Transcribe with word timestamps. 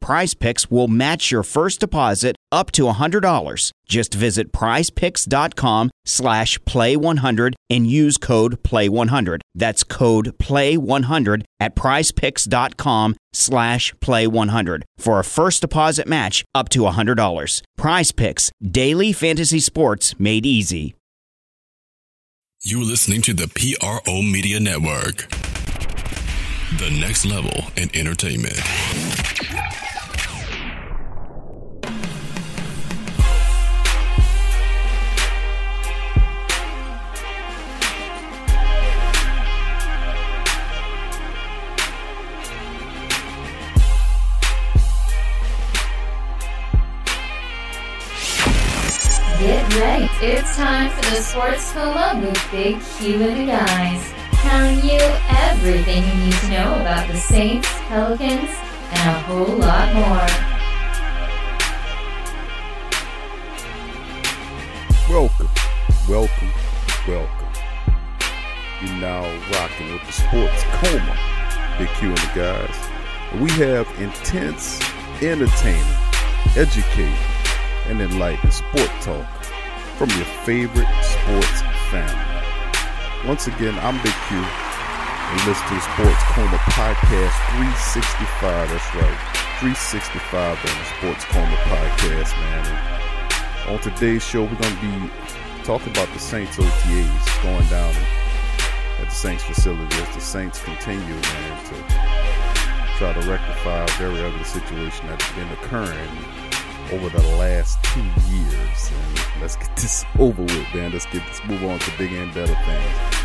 Prize 0.00 0.34
Picks 0.34 0.70
will 0.70 0.88
match 0.88 1.30
your 1.30 1.42
first 1.42 1.80
deposit 1.80 2.36
up 2.50 2.70
to 2.72 2.84
$100. 2.84 3.72
Just 3.86 4.14
visit 4.14 4.52
prizepicks.com 4.52 5.90
slash 6.04 6.58
play100 6.60 7.54
and 7.70 7.86
use 7.86 8.16
code 8.16 8.62
play100. 8.62 9.40
That's 9.54 9.84
code 9.84 10.38
play100 10.38 11.44
at 11.60 11.74
prizepicks.com 11.74 13.16
slash 13.32 13.94
play100 13.94 14.82
for 14.96 15.18
a 15.18 15.24
first 15.24 15.60
deposit 15.60 16.06
match 16.06 16.44
up 16.54 16.68
to 16.70 16.80
$100. 16.80 17.62
Prize 17.76 18.12
Picks, 18.12 18.50
daily 18.62 19.12
fantasy 19.12 19.60
sports 19.60 20.18
made 20.18 20.46
easy. 20.46 20.94
You're 22.62 22.84
listening 22.84 23.22
to 23.22 23.34
the 23.34 23.46
PRO 23.46 24.20
Media 24.20 24.58
Network. 24.58 25.28
The 26.78 26.90
next 27.00 27.24
level 27.24 27.64
in 27.76 27.88
entertainment. 27.94 28.58
It's 50.30 50.56
time 50.56 50.90
for 50.90 51.00
the 51.10 51.22
Sports 51.22 51.72
Coma 51.72 52.20
with 52.22 52.50
Big 52.50 52.78
Q 52.98 53.14
and 53.22 53.48
the 53.48 53.50
guys. 53.50 54.12
Telling 54.42 54.76
you 54.84 55.00
everything 55.30 56.04
you 56.04 56.26
need 56.26 56.34
to 56.34 56.48
know 56.50 56.74
about 56.82 57.08
the 57.08 57.16
Saints, 57.16 57.66
Pelicans, 57.88 58.50
and 58.90 59.08
a 59.08 59.20
whole 59.20 59.56
lot 59.56 59.94
more. 59.94 60.28
Welcome, 65.08 65.48
welcome, 66.06 66.52
welcome. 67.08 67.48
You're 68.82 69.00
now 69.00 69.22
rocking 69.54 69.94
with 69.94 70.04
the 70.04 70.12
Sports 70.12 70.62
Coma, 70.74 71.16
Big 71.78 71.88
Q 71.96 72.10
and 72.10 72.18
the 72.18 72.32
guys. 72.34 73.40
We 73.40 73.50
have 73.64 73.88
intense, 73.98 74.78
entertaining, 75.22 75.96
educating, 76.54 77.16
and 77.86 78.02
enlightening 78.02 78.52
sport 78.52 78.90
talk 79.00 79.37
from 79.98 80.10
your 80.10 80.26
favorite 80.46 80.86
sports 81.02 81.60
family. 81.90 83.26
Once 83.26 83.48
again, 83.48 83.74
I'm 83.80 83.96
Big 84.00 84.14
Q. 84.28 84.38
And 84.38 85.44
listen 85.44 85.66
to 85.66 85.74
the 85.74 85.80
Sports 85.80 86.22
Coma 86.30 86.56
Podcast 86.70 87.34
365. 87.58 88.70
That's 88.70 88.94
right. 88.94 89.18
365 89.58 90.54
on 90.54 90.78
the 90.78 90.84
Sports 90.94 91.24
Coma 91.24 91.56
Podcast, 91.66 92.30
man. 92.38 92.66
And 93.66 93.74
on 93.74 93.80
today's 93.82 94.22
show, 94.22 94.44
we're 94.44 94.54
going 94.54 94.76
to 94.76 94.80
be 94.80 95.10
talking 95.64 95.90
about 95.90 96.08
the 96.12 96.20
Saints 96.20 96.56
OTAs 96.56 97.42
going 97.42 97.66
down 97.66 97.92
at 99.00 99.06
the 99.06 99.10
Saints 99.10 99.42
facility 99.42 99.96
as 99.96 100.14
the 100.14 100.20
Saints 100.20 100.62
continue, 100.62 101.12
man, 101.12 101.64
to 101.66 101.74
try 102.98 103.12
to 103.12 103.28
rectify 103.28 103.82
a 103.82 103.90
very 103.98 104.22
ugly 104.22 104.44
situation 104.44 105.08
that's 105.08 105.32
been 105.32 105.48
occurring 105.48 106.47
over 106.92 107.08
the 107.08 107.22
last 107.36 107.82
two 107.84 108.00
years. 108.30 108.90
And 108.92 109.40
let's 109.40 109.56
get 109.56 109.74
this 109.76 110.04
over 110.18 110.42
with, 110.42 110.74
man. 110.74 110.92
Let's 110.92 111.06
get 111.06 111.26
this 111.26 111.40
move 111.46 111.64
on 111.64 111.78
to 111.78 111.98
bigger 111.98 112.16
and 112.16 112.32
better 112.34 112.54
things. 112.54 113.24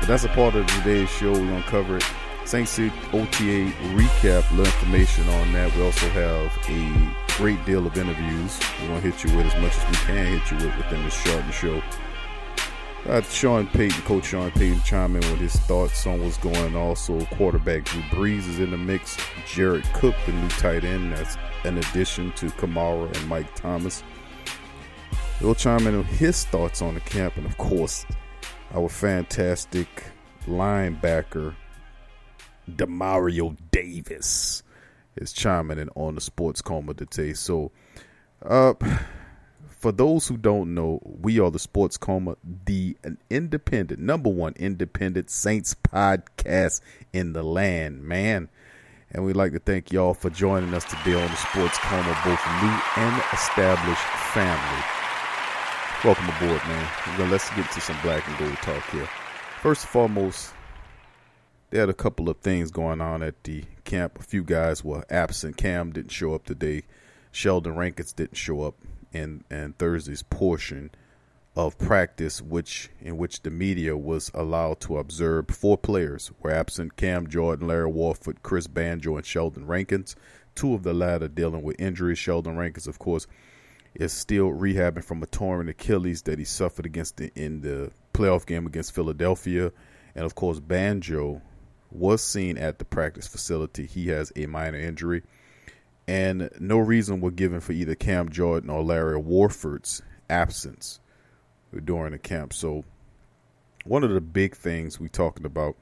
But 0.00 0.08
that's 0.08 0.24
a 0.24 0.28
part 0.28 0.54
of 0.54 0.66
today's 0.66 1.08
show. 1.10 1.32
We're 1.32 1.38
gonna 1.38 1.62
cover 1.62 1.98
it. 1.98 2.04
Saints 2.44 2.78
OTA 2.78 3.70
recap, 3.94 4.50
little 4.50 4.66
information 4.66 5.28
on 5.28 5.52
that. 5.52 5.74
We 5.76 5.82
also 5.84 6.08
have 6.08 6.50
a 6.68 7.36
great 7.36 7.64
deal 7.64 7.86
of 7.86 7.96
interviews. 7.96 8.58
We're 8.80 8.88
gonna 8.88 9.00
hit 9.00 9.22
you 9.22 9.36
with 9.36 9.46
as 9.46 9.62
much 9.62 9.76
as 9.76 9.88
we 9.88 9.96
can 10.06 10.38
hit 10.38 10.50
you 10.50 10.56
with 10.56 10.76
within 10.76 11.04
this 11.04 11.14
short 11.14 11.44
show. 11.52 11.82
Got 13.04 13.24
Sean 13.26 13.66
Payton, 13.66 14.02
Coach 14.02 14.26
Sean 14.26 14.50
Payton, 14.52 14.82
chime 14.82 15.16
in 15.16 15.22
with 15.22 15.40
his 15.40 15.56
thoughts 15.56 16.06
on 16.06 16.22
what's 16.22 16.36
going 16.36 16.56
on. 16.56 16.76
Also, 16.76 17.24
quarterback 17.26 17.84
Drew 17.84 18.02
Brees 18.02 18.48
is 18.48 18.60
in 18.60 18.70
the 18.70 18.76
mix. 18.76 19.16
Jared 19.44 19.84
Cook, 19.92 20.14
the 20.24 20.32
new 20.32 20.48
tight 20.50 20.84
end, 20.84 21.12
that's 21.12 21.36
in 21.64 21.78
addition 21.78 22.32
to 22.32 22.46
Kamara 22.46 23.14
and 23.16 23.28
Mike 23.28 23.54
Thomas. 23.54 24.02
He'll 25.38 25.54
chime 25.54 25.86
in 25.86 25.96
on 25.96 26.04
his 26.04 26.44
thoughts 26.44 26.82
on 26.82 26.94
the 26.94 27.00
camp, 27.00 27.36
and 27.36 27.46
of 27.46 27.56
course, 27.58 28.06
our 28.74 28.88
fantastic 28.88 30.04
linebacker 30.46 31.54
Demario 32.70 33.56
Davis 33.70 34.62
is 35.16 35.32
chiming 35.32 35.78
in 35.78 35.88
on 35.94 36.14
the 36.14 36.20
sports 36.20 36.62
coma 36.62 36.94
today. 36.94 37.32
So, 37.32 37.72
uh, 38.44 38.74
for 39.82 39.90
those 39.90 40.28
who 40.28 40.36
don't 40.36 40.74
know, 40.74 41.00
we 41.02 41.40
are 41.40 41.50
the 41.50 41.58
Sports 41.58 41.96
Coma, 41.96 42.36
the 42.66 42.96
independent, 43.28 44.00
number 44.00 44.30
one 44.30 44.52
independent 44.54 45.28
Saints 45.28 45.74
podcast 45.74 46.80
in 47.12 47.32
the 47.32 47.42
land, 47.42 48.04
man. 48.04 48.48
And 49.14 49.26
we'd 49.26 49.36
like 49.36 49.52
to 49.52 49.58
thank 49.58 49.92
y'all 49.92 50.14
for 50.14 50.30
joining 50.30 50.72
us 50.72 50.84
today 50.84 51.14
on 51.14 51.30
the 51.30 51.36
Sports 51.36 51.76
Coma, 51.78 52.18
both 52.24 52.40
new 52.62 53.02
and 53.02 53.22
established 53.30 54.00
family. 54.32 54.84
Welcome 56.02 56.28
aboard, 56.30 56.66
man. 56.66 56.88
Gonna, 57.18 57.30
let's 57.30 57.50
get 57.54 57.70
to 57.72 57.80
some 57.82 57.96
black 58.02 58.26
and 58.26 58.38
gold 58.38 58.56
talk 58.62 58.82
here. 58.90 59.06
First 59.60 59.82
and 59.82 59.90
foremost, 59.90 60.54
they 61.68 61.78
had 61.78 61.90
a 61.90 61.94
couple 61.94 62.30
of 62.30 62.38
things 62.38 62.70
going 62.70 63.02
on 63.02 63.22
at 63.22 63.44
the 63.44 63.64
camp. 63.84 64.18
A 64.18 64.22
few 64.22 64.42
guys 64.42 64.82
were 64.82 65.04
absent. 65.10 65.58
Cam 65.58 65.92
didn't 65.92 66.10
show 66.10 66.34
up 66.34 66.46
today. 66.46 66.84
Sheldon 67.32 67.76
Rankins 67.76 68.14
didn't 68.14 68.38
show 68.38 68.62
up 68.62 68.76
in, 69.12 69.44
in 69.50 69.74
Thursday's 69.74 70.22
portion 70.22 70.90
of 71.54 71.76
practice, 71.76 72.40
which 72.40 72.88
in 73.00 73.18
which 73.18 73.42
the 73.42 73.50
media 73.50 73.96
was 73.96 74.30
allowed 74.34 74.80
to 74.80 74.96
observe. 74.96 75.48
Four 75.50 75.76
players 75.76 76.30
were 76.40 76.50
absent: 76.50 76.96
Cam 76.96 77.26
Jordan, 77.26 77.68
Larry 77.68 77.90
Warford, 77.90 78.42
Chris 78.42 78.66
Banjo, 78.66 79.16
and 79.16 79.26
Sheldon 79.26 79.66
Rankins. 79.66 80.16
Two 80.54 80.74
of 80.74 80.82
the 80.82 80.94
latter 80.94 81.28
dealing 81.28 81.62
with 81.62 81.80
injuries. 81.80 82.18
Sheldon 82.18 82.56
Rankins, 82.56 82.86
of 82.86 82.98
course, 82.98 83.26
is 83.94 84.12
still 84.12 84.50
rehabbing 84.50 85.04
from 85.04 85.22
a 85.22 85.26
torn 85.26 85.68
Achilles 85.68 86.22
that 86.22 86.38
he 86.38 86.44
suffered 86.44 86.86
against 86.86 87.18
the, 87.18 87.30
in 87.34 87.60
the 87.60 87.90
playoff 88.14 88.46
game 88.46 88.66
against 88.66 88.94
Philadelphia, 88.94 89.72
and 90.14 90.24
of 90.24 90.34
course 90.34 90.60
Banjo 90.60 91.42
was 91.90 92.22
seen 92.22 92.56
at 92.56 92.78
the 92.78 92.84
practice 92.84 93.26
facility. 93.26 93.86
He 93.86 94.08
has 94.08 94.32
a 94.36 94.46
minor 94.46 94.78
injury, 94.78 95.22
and 96.08 96.48
no 96.58 96.78
reason 96.78 97.20
was 97.20 97.34
given 97.34 97.60
for 97.60 97.72
either 97.72 97.94
Cam 97.94 98.30
Jordan 98.30 98.70
or 98.70 98.82
Larry 98.82 99.18
Warford's 99.18 100.02
absence 100.30 101.00
during 101.84 102.12
the 102.12 102.18
camp. 102.18 102.52
So, 102.52 102.84
one 103.84 104.04
of 104.04 104.10
the 104.10 104.20
big 104.20 104.54
things 104.56 105.00
we 105.00 105.08
talking 105.08 105.44
about 105.44 105.76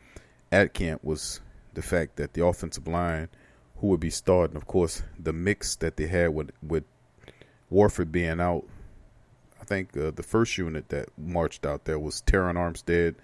at 0.50 0.74
camp 0.74 1.04
was 1.04 1.40
the 1.74 1.82
fact 1.82 2.16
that 2.16 2.32
the 2.32 2.44
offensive 2.44 2.88
line, 2.88 3.28
who 3.76 3.88
would 3.88 4.00
be 4.00 4.10
starting, 4.10 4.56
of 4.56 4.66
course, 4.66 5.02
the 5.18 5.32
mix 5.32 5.76
that 5.76 5.96
they 5.96 6.06
had 6.06 6.34
with 6.34 6.50
with 6.62 6.84
Warford 7.68 8.12
being 8.12 8.40
out. 8.40 8.64
I 9.60 9.64
think 9.64 9.96
uh, 9.96 10.10
the 10.10 10.22
first 10.22 10.58
unit 10.58 10.88
that 10.88 11.08
marched 11.18 11.64
out 11.64 11.84
there 11.84 11.98
was 11.98 12.22
Terron 12.22 12.54
Armstead 12.54 13.14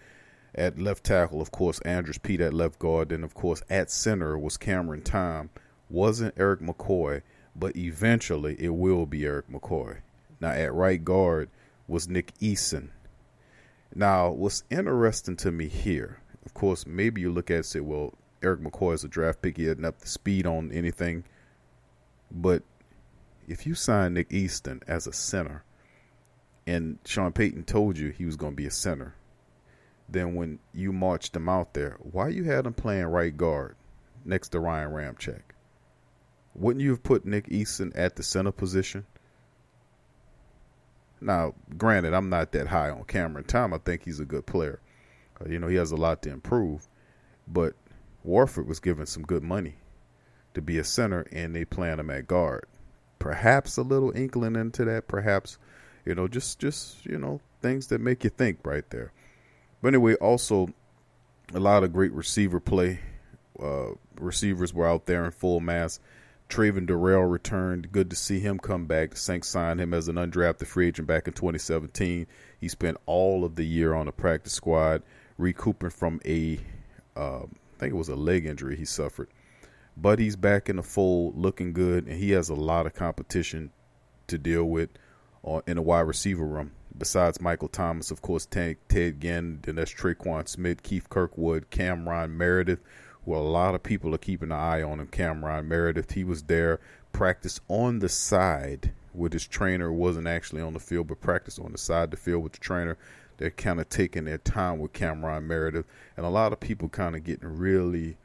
at 0.55 0.79
left 0.79 1.05
tackle, 1.05 1.41
of 1.41 1.51
course, 1.51 1.81
Andrus 1.81 2.19
Peat 2.19 2.41
at 2.41 2.55
left 2.55 2.79
guard, 2.79 3.13
and 3.13 3.25
of 3.25 3.35
course 3.35 3.63
at 3.69 3.91
center 3.91 4.39
was 4.39 4.57
Cameron 4.57 5.03
Tom. 5.03 5.51
Wasn't 5.89 6.39
Erik 6.39 6.61
McCoy, 6.61 7.23
but 7.55 7.77
eventually 7.77 8.57
it 8.59 8.75
will 8.75 9.07
be 9.07 9.25
Erik 9.25 9.49
McCoy. 9.49 9.99
Now 10.41 10.51
at 10.51 10.73
right 10.73 11.03
guard 11.03 11.51
was 11.89 12.09
Nick 12.09 12.33
Easton. 12.41 12.91
Now, 13.95 14.31
what's 14.31 14.65
interesting 14.71 15.37
to 15.37 15.53
me 15.53 15.69
here, 15.69 16.21
of 16.45 16.55
course, 16.55 16.87
maybe 16.87 17.21
you 17.21 17.33
look 17.33 17.51
at 17.51 17.55
it 17.55 17.57
and 17.57 17.67
say, 17.67 17.81
well, 17.81 18.15
Erik 18.43 18.61
McCoy 18.61 18.95
is 18.95 19.05
a 19.05 19.09
draft 19.09 19.43
pick. 19.43 19.57
He 19.57 19.65
hadn't 19.65 19.85
up 19.85 19.99
the 19.99 20.09
speed 20.09 20.47
on 20.47 20.71
anything. 20.73 21.25
But 22.31 22.63
if 23.49 23.67
you 23.67 23.75
sign 23.75 24.15
Nick 24.15 24.33
Easton 24.33 24.83
as 24.87 25.07
a 25.07 25.13
center, 25.13 25.65
and 26.67 26.99
Sean 27.05 27.33
Payton 27.33 27.65
told 27.65 27.97
you 27.97 28.11
he 28.11 28.25
was 28.25 28.37
going 28.37 28.53
to 28.53 28.57
be 28.57 28.67
a 28.67 28.71
center, 28.71 29.15
then 30.09 30.35
when 30.35 30.59
you 30.73 30.93
marched 30.93 31.35
him 31.35 31.49
out 31.49 31.75
there, 31.75 31.97
why 32.01 32.29
you 32.29 32.45
had 32.45 32.67
him 32.67 32.75
playing 32.75 33.07
right 33.07 33.37
guard 33.37 33.77
next 34.25 34.51
to 34.51 34.61
Ryan 34.61 34.91
Ramczyk? 34.91 35.43
Wouldn't 36.55 36.83
you 36.83 36.91
have 36.91 37.03
put 37.03 37.25
Nick 37.25 37.49
Easton 37.49 37.93
at 37.95 38.17
the 38.17 38.23
center 38.23 38.53
position? 38.53 39.07
Now, 41.21 41.55
granted, 41.77 42.15
I'm 42.15 42.29
not 42.29 42.53
that 42.53 42.69
high 42.69 42.91
on 42.91 43.05
Cameron 43.05 43.45
Tom. 43.45 43.73
I 43.73 43.79
think 43.79 44.05
he's 44.05 44.21
a 44.21 44.25
good 44.25 44.47
player. 44.47 44.81
Uh, 45.41 45.49
you 45.49 45.59
know, 45.59 45.69
he 45.69 45.77
has 45.77 45.91
a 45.91 45.97
lot 45.97 46.23
to 46.23 46.31
improve. 46.31 46.89
But 47.49 47.75
Warford 48.23 48.67
was 48.67 48.81
given 48.81 49.07
some 49.07 49.23
good 49.23 49.43
money 49.43 49.77
to 50.55 50.61
be 50.61 50.79
a 50.79 50.85
center, 50.85 51.27
and 51.33 51.55
they 51.55 51.65
plan 51.65 52.01
him 52.01 52.11
at 52.11 52.27
guard. 52.27 52.67
Perhaps 53.19 53.77
a 53.77 53.83
little 53.83 54.15
inkling 54.15 54.57
into 54.57 54.85
that. 54.85 55.09
Perhaps, 55.09 55.59
you 56.05 56.15
know, 56.15 56.29
just 56.29 56.59
just 56.59 57.05
you 57.07 57.19
know 57.19 57.41
things 57.63 57.87
that 57.89 58.01
make 58.01 58.25
you 58.25 58.31
think 58.31 58.59
right 58.65 58.89
there. 58.91 59.13
But 59.81 59.89
anyway, 59.89 60.15
also 60.15 60.69
a 61.55 61.61
lot 61.61 61.85
of 61.85 61.93
great 61.93 62.13
receiver 62.13 62.61
play. 62.61 63.01
Uh, 63.61 63.91
receivers 64.21 64.75
were 64.75 64.87
out 64.87 65.07
there 65.07 65.25
in 65.25 65.31
full 65.31 65.61
mass. 65.61 66.01
Travin 66.49 66.87
Dural 66.87 67.31
returned. 67.31 67.91
Good 67.91 68.11
to 68.11 68.17
see 68.17 68.39
him 68.39 68.59
come 68.59 68.87
back. 68.87 69.17
Saints 69.17 69.49
signed 69.49 69.81
him 69.81 69.93
as 69.93 70.09
an 70.09 70.17
undrafted 70.17 70.67
free 70.67 70.89
agent 70.89 71.09
back 71.09 71.27
in 71.27 71.35
2017. 71.35 72.27
He 72.61 72.69
spent 72.69 72.99
all 73.07 73.45
of 73.45 73.57
the 73.57 73.65
year 73.65 73.95
on 73.95 74.07
the 74.07 74.13
practice 74.13 74.53
squad, 74.53 75.03
recouping 75.39 75.91
from 75.91 76.21
a, 76.25 76.59
uh, 77.17 77.43
I 77.43 77.79
think 77.79 77.93
it 77.93 77.97
was 77.97 78.09
a 78.09 78.17
leg 78.17 78.47
injury 78.47 78.77
he 78.77 78.85
suffered. 78.85 79.29
But 79.97 80.19
he's 80.19 80.37
back 80.37 80.69
in 80.69 80.77
the 80.77 80.83
fold, 80.83 81.37
looking 81.37 81.73
good, 81.73 82.07
and 82.07 82.19
he 82.19 82.31
has 82.33 82.49
a 82.49 82.55
lot 82.55 82.87
of 82.87 82.95
competition 82.95 83.73
to 84.29 84.39
deal 84.39 84.65
with 84.65 84.91
in 85.67 85.77
the 85.77 85.83
wide 85.83 86.01
receiver 86.01 86.45
room. 86.45 86.73
Besides 86.97 87.41
Michael 87.41 87.69
Thomas, 87.69 88.11
of 88.11 88.23
course, 88.23 88.47
Ted, 88.47 88.79
Ginn, 88.89 89.61
then 89.63 89.75
that's 89.75 89.93
Tre'Quan 89.93 90.49
Smith, 90.49 90.83
Keith 90.83 91.09
Kirkwood, 91.09 91.71
Cameron 91.71 92.37
Meredith, 92.37 92.81
well, 93.27 93.41
a 93.41 93.43
lot 93.43 93.75
of 93.75 93.83
people 93.83 94.15
are 94.15 94.19
keeping 94.19 94.53
an 94.53 94.59
eye 94.59 94.83
on 94.83 95.01
him. 95.01 95.09
Cameron 95.09 95.67
Meredith, 95.67 96.13
he 96.13 96.23
was 96.23 96.45
there, 96.45 96.79
practiced 97.13 97.61
on 97.69 97.99
the 97.99 98.09
side 98.09 98.93
with 99.13 99.33
his 99.33 99.47
trainer, 99.47 99.93
wasn't 99.93 100.29
actually 100.29 100.63
on 100.63 100.75
the 100.75 100.81
field, 100.81 101.09
but 101.09 101.21
practiced 101.21 101.59
on 101.59 101.73
the 101.73 101.79
side 101.79 102.05
of 102.05 102.11
the 102.13 102.17
field 102.17 102.45
with 102.45 102.53
the 102.53 102.61
trainer. 102.61 102.97
They're 103.39 103.51
kind 103.51 103.81
of 103.81 103.89
taking 103.89 104.25
their 104.25 104.39
time 104.39 104.79
with 104.79 104.93
Cameron 104.93 105.47
Meredith, 105.47 105.87
and 106.17 106.25
a 106.25 106.31
lot 106.31 106.53
of 106.53 106.61
people 106.61 106.89
kind 106.89 107.17
of 107.17 107.25
getting 107.25 107.59
really, 107.59 108.17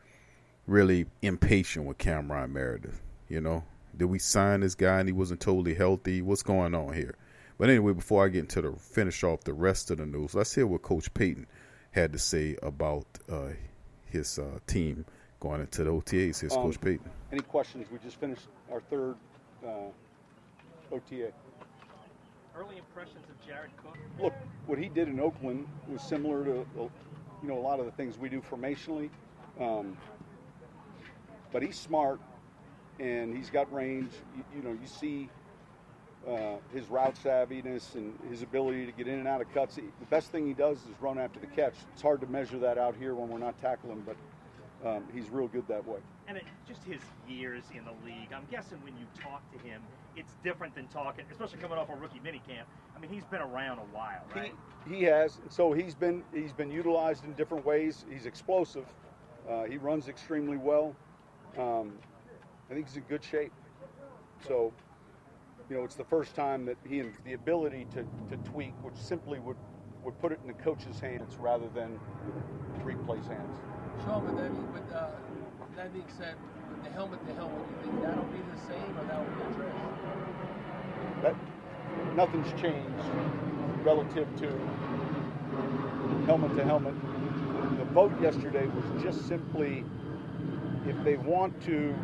really 0.67 1.07
impatient 1.23 1.87
with 1.87 1.97
Cameron 1.97 2.53
Meredith. 2.53 3.01
You 3.27 3.41
know, 3.41 3.63
did 3.97 4.05
we 4.05 4.19
sign 4.19 4.59
this 4.59 4.75
guy 4.75 4.99
and 4.99 5.09
he 5.09 5.13
wasn't 5.13 5.39
totally 5.39 5.73
healthy? 5.73 6.21
What's 6.21 6.43
going 6.43 6.75
on 6.75 6.93
here? 6.93 7.15
But 7.57 7.69
anyway, 7.69 7.93
before 7.93 8.25
I 8.25 8.29
get 8.29 8.41
into 8.41 8.61
the 8.61 8.71
finish 8.73 9.23
off 9.23 9.45
the 9.45 9.53
rest 9.53 9.89
of 9.89 9.97
the 9.97 10.05
news, 10.05 10.35
let's 10.35 10.53
hear 10.53 10.67
what 10.67 10.83
Coach 10.83 11.13
Payton 11.13 11.47
had 11.91 12.13
to 12.13 12.19
say 12.19 12.57
about 12.61 13.05
uh, 13.29 13.49
his 14.11 14.37
uh, 14.37 14.59
team 14.67 15.05
going 15.39 15.61
into 15.61 15.83
the 15.83 15.89
OTAs. 15.89 16.39
His 16.39 16.53
um, 16.53 16.63
Coach 16.63 16.79
Payton. 16.81 17.09
Any 17.31 17.41
questions? 17.41 17.87
We 17.91 17.97
just 17.99 18.19
finished 18.19 18.47
our 18.71 18.81
third 18.81 19.15
uh, 19.65 19.89
OTA. 20.91 21.31
Early 22.55 22.77
impressions 22.77 23.25
of 23.29 23.47
Jared 23.47 23.71
Cook. 23.77 23.97
Look, 24.19 24.33
what 24.67 24.77
he 24.77 24.89
did 24.89 25.07
in 25.07 25.19
Oakland 25.19 25.67
was 25.87 26.01
similar 26.01 26.43
to 26.43 26.65
you 26.75 27.47
know 27.47 27.57
a 27.57 27.61
lot 27.61 27.79
of 27.79 27.85
the 27.85 27.91
things 27.93 28.17
we 28.17 28.29
do 28.29 28.41
formationally, 28.41 29.09
um, 29.59 29.97
but 31.51 31.63
he's 31.63 31.79
smart 31.79 32.19
and 32.99 33.35
he's 33.35 33.49
got 33.49 33.71
range. 33.73 34.11
You, 34.35 34.43
you 34.57 34.63
know, 34.63 34.71
you 34.71 34.87
see 34.87 35.29
uh, 36.27 36.55
his 36.73 36.87
route 36.87 37.15
savviness 37.23 37.95
and 37.95 38.13
his 38.29 38.41
ability 38.41 38.85
to 38.85 38.91
get 38.91 39.07
in 39.07 39.19
and 39.19 39.27
out 39.27 39.41
of 39.41 39.51
cuts. 39.53 39.75
The 39.75 40.05
best 40.09 40.31
thing 40.31 40.45
he 40.45 40.53
does 40.53 40.77
is 40.77 41.01
run 41.01 41.17
after 41.17 41.39
the 41.39 41.47
catch. 41.47 41.73
It's 41.93 42.01
hard 42.01 42.21
to 42.21 42.27
measure 42.27 42.59
that 42.59 42.77
out 42.77 42.95
here 42.95 43.15
when 43.15 43.29
we're 43.29 43.39
not 43.39 43.59
tackling, 43.59 44.03
but 44.05 44.15
um, 44.87 45.03
he's 45.13 45.29
real 45.29 45.47
good 45.47 45.67
that 45.67 45.85
way. 45.87 45.99
And 46.27 46.37
it, 46.37 46.43
just 46.67 46.83
his 46.83 47.01
years 47.27 47.63
in 47.73 47.83
the 47.85 47.93
league, 48.05 48.29
I'm 48.33 48.45
guessing 48.51 48.77
when 48.83 48.93
you 48.97 49.05
talk 49.21 49.41
to 49.51 49.59
him, 49.59 49.81
it's 50.15 50.33
different 50.43 50.75
than 50.75 50.87
talking, 50.87 51.25
especially 51.31 51.59
coming 51.59 51.77
off 51.77 51.89
a 51.89 51.95
rookie 51.95 52.19
minicamp. 52.19 52.65
I 52.95 52.99
mean, 52.99 53.11
he's 53.11 53.25
been 53.25 53.41
around 53.41 53.79
a 53.79 53.95
while, 53.95 54.23
right? 54.35 54.53
He, 54.87 54.97
he 54.97 55.03
has. 55.03 55.39
So 55.49 55.73
he's 55.73 55.95
been 55.95 56.23
he's 56.33 56.53
been 56.53 56.71
utilized 56.71 57.25
in 57.25 57.33
different 57.33 57.65
ways. 57.65 58.05
He's 58.11 58.25
explosive. 58.25 58.85
Uh, 59.49 59.63
he 59.63 59.77
runs 59.77 60.07
extremely 60.07 60.57
well. 60.57 60.95
Um, 61.57 61.93
I 62.69 62.73
think 62.73 62.87
he's 62.87 62.97
in 62.97 63.03
good 63.03 63.23
shape. 63.23 63.51
So 64.47 64.71
you 65.71 65.77
know, 65.77 65.85
it's 65.85 65.95
the 65.95 66.03
first 66.03 66.35
time 66.35 66.65
that 66.65 66.75
he 66.85 66.97
has 66.97 67.07
the 67.23 67.31
ability 67.31 67.87
to, 67.91 68.03
to 68.29 68.35
tweak, 68.43 68.73
which 68.81 68.93
simply 68.93 69.39
would, 69.39 69.55
would 70.03 70.19
put 70.19 70.33
it 70.33 70.39
in 70.41 70.47
the 70.49 70.61
coach's 70.61 70.99
hands 70.99 71.37
rather 71.39 71.69
than 71.69 71.97
replay's 72.83 73.25
hands. 73.25 73.55
Sean, 74.03 74.25
but 74.25 74.35
that, 74.35 74.51
but, 74.73 74.93
uh, 74.93 75.11
that 75.77 75.93
being 75.93 76.03
said, 76.17 76.35
the 76.83 76.89
helmet 76.89 77.25
to 77.25 77.33
helmet, 77.35 77.57
you 77.69 77.89
think 77.89 78.03
that'll 78.03 78.23
be 78.25 78.39
the 78.53 78.59
same 78.67 78.97
or 78.99 79.05
that'll 79.05 79.23
be 79.23 79.41
addressed? 79.53 79.77
That, 81.21 81.35
nothing's 82.17 82.51
changed 82.61 83.05
relative 83.85 84.27
to 84.39 84.47
helmet 86.25 86.53
to 86.57 86.65
helmet. 86.65 86.95
The 87.77 87.85
vote 87.93 88.11
yesterday 88.21 88.67
was 88.67 89.01
just 89.01 89.25
simply 89.25 89.85
if 90.85 91.01
they 91.05 91.15
want 91.15 91.61
to 91.63 91.95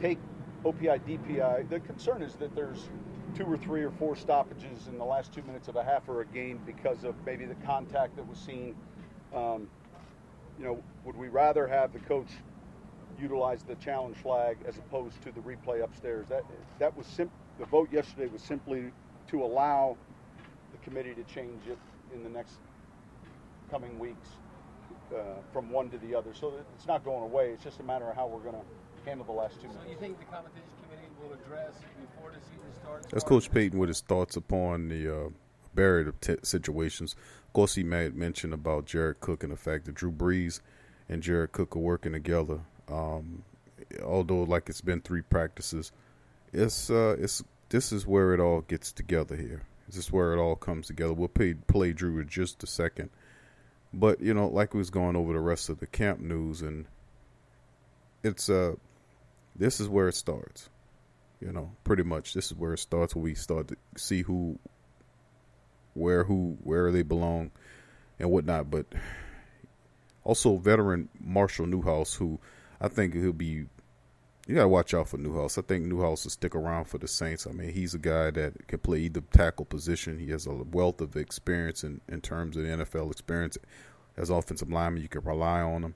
take 0.00 0.18
OPI, 0.66 1.00
DPI. 1.06 1.68
The 1.70 1.78
concern 1.80 2.22
is 2.22 2.34
that 2.36 2.54
there's 2.56 2.88
two 3.36 3.44
or 3.44 3.56
three 3.56 3.82
or 3.82 3.92
four 3.92 4.16
stoppages 4.16 4.88
in 4.88 4.98
the 4.98 5.04
last 5.04 5.32
two 5.32 5.42
minutes 5.42 5.68
of 5.68 5.76
a 5.76 5.84
half 5.84 6.08
or 6.08 6.22
a 6.22 6.26
game 6.26 6.60
because 6.66 7.04
of 7.04 7.14
maybe 7.24 7.44
the 7.44 7.54
contact 7.66 8.16
that 8.16 8.28
was 8.28 8.38
seen. 8.38 8.74
Um, 9.32 9.68
you 10.58 10.64
know, 10.64 10.82
would 11.04 11.16
we 11.16 11.28
rather 11.28 11.68
have 11.68 11.92
the 11.92 12.00
coach 12.00 12.30
utilize 13.20 13.62
the 13.62 13.76
challenge 13.76 14.16
flag 14.16 14.56
as 14.66 14.78
opposed 14.78 15.22
to 15.22 15.30
the 15.30 15.40
replay 15.40 15.84
upstairs? 15.84 16.26
That 16.28 16.42
that 16.80 16.96
was 16.96 17.06
the 17.16 17.66
vote 17.66 17.92
yesterday 17.92 18.26
was 18.26 18.42
simply 18.42 18.90
to 19.28 19.44
allow 19.44 19.96
the 20.72 20.78
committee 20.78 21.14
to 21.14 21.22
change 21.32 21.66
it 21.68 21.78
in 22.12 22.24
the 22.24 22.30
next 22.30 22.54
coming 23.70 23.98
weeks 24.00 24.28
uh, 25.14 25.20
from 25.52 25.70
one 25.70 25.90
to 25.90 25.98
the 25.98 26.14
other. 26.14 26.34
So 26.34 26.54
it's 26.74 26.86
not 26.86 27.04
going 27.04 27.22
away. 27.22 27.50
It's 27.50 27.62
just 27.62 27.78
a 27.78 27.84
matter 27.84 28.08
of 28.08 28.16
how 28.16 28.26
we're 28.26 28.40
going 28.40 28.54
to 28.54 28.66
handle 29.06 29.24
the 29.24 29.32
last 29.32 29.60
two 29.60 29.68
minutes. 29.68 29.84
So 29.84 29.90
you 29.90 29.96
think 29.96 30.18
the 30.18 30.24
competition 30.26 30.68
committee 30.82 31.08
will 31.22 31.32
address 31.32 31.74
before 32.00 32.30
the 32.30 32.40
season 32.40 32.70
starts? 32.82 33.06
That's 33.12 33.24
Coach 33.24 33.50
Payton 33.50 33.78
with 33.78 33.88
his 33.88 34.00
thoughts 34.00 34.36
upon 34.36 34.88
the 34.88 35.14
uh, 35.14 35.28
barrier 35.74 36.12
t- 36.20 36.36
situations. 36.42 37.14
Of 37.46 37.52
course, 37.52 37.74
he 37.74 37.84
made 37.84 38.14
mention 38.14 38.52
about 38.52 38.86
Jared 38.86 39.20
Cook 39.20 39.42
and 39.42 39.52
the 39.52 39.56
fact 39.56 39.86
that 39.86 39.94
Drew 39.94 40.12
Brees 40.12 40.60
and 41.08 41.22
Jared 41.22 41.52
Cook 41.52 41.76
are 41.76 41.80
working 41.80 42.12
together. 42.12 42.60
Um, 42.88 43.44
although, 44.04 44.42
like 44.42 44.68
it's 44.68 44.80
been 44.80 45.00
three 45.00 45.22
practices, 45.22 45.92
it's 46.52 46.90
uh, 46.90 47.16
it's 47.18 47.42
this 47.68 47.92
is 47.92 48.06
where 48.06 48.34
it 48.34 48.40
all 48.40 48.60
gets 48.62 48.92
together 48.92 49.36
here. 49.36 49.62
This 49.86 49.96
is 49.96 50.12
where 50.12 50.32
it 50.32 50.38
all 50.38 50.56
comes 50.56 50.88
together. 50.88 51.12
We'll 51.12 51.28
play, 51.28 51.54
play 51.54 51.92
Drew 51.92 52.18
in 52.18 52.28
just 52.28 52.62
a 52.62 52.66
second. 52.66 53.10
But, 53.94 54.20
you 54.20 54.34
know, 54.34 54.48
like 54.48 54.74
we 54.74 54.78
was 54.78 54.90
going 54.90 55.16
over 55.16 55.32
the 55.32 55.40
rest 55.40 55.68
of 55.68 55.78
the 55.78 55.86
camp 55.86 56.20
news, 56.20 56.60
and 56.60 56.86
it's 58.24 58.50
uh, 58.50 58.74
this 59.58 59.80
is 59.80 59.88
where 59.88 60.08
it 60.08 60.14
starts. 60.14 60.68
You 61.40 61.52
know, 61.52 61.72
pretty 61.84 62.02
much 62.02 62.32
this 62.32 62.46
is 62.46 62.54
where 62.54 62.74
it 62.74 62.78
starts. 62.78 63.14
Where 63.14 63.22
we 63.22 63.34
start 63.34 63.68
to 63.68 63.76
see 63.96 64.22
who, 64.22 64.58
where 65.94 66.24
who, 66.24 66.56
where 66.62 66.90
they 66.90 67.02
belong, 67.02 67.50
and 68.18 68.30
whatnot. 68.30 68.70
But 68.70 68.86
also 70.24 70.56
veteran 70.56 71.08
Marshall 71.20 71.66
Newhouse, 71.66 72.14
who 72.14 72.40
I 72.80 72.88
think 72.88 73.14
he'll 73.14 73.32
be. 73.32 73.66
You 74.48 74.54
gotta 74.54 74.68
watch 74.68 74.94
out 74.94 75.08
for 75.08 75.18
Newhouse. 75.18 75.58
I 75.58 75.62
think 75.62 75.86
Newhouse 75.86 76.24
will 76.24 76.30
stick 76.30 76.54
around 76.54 76.84
for 76.84 76.98
the 76.98 77.08
Saints. 77.08 77.48
I 77.48 77.50
mean, 77.50 77.70
he's 77.70 77.94
a 77.94 77.98
guy 77.98 78.30
that 78.30 78.68
can 78.68 78.78
play 78.78 79.00
either 79.00 79.20
tackle 79.32 79.64
position. 79.64 80.20
He 80.20 80.30
has 80.30 80.46
a 80.46 80.52
wealth 80.52 81.00
of 81.00 81.16
experience 81.16 81.82
in, 81.82 82.00
in 82.08 82.20
terms 82.20 82.56
of 82.56 82.62
NFL 82.62 83.10
experience. 83.10 83.58
As 84.16 84.30
offensive 84.30 84.70
lineman, 84.70 85.02
you 85.02 85.08
can 85.08 85.22
rely 85.22 85.60
on 85.60 85.82
him 85.82 85.94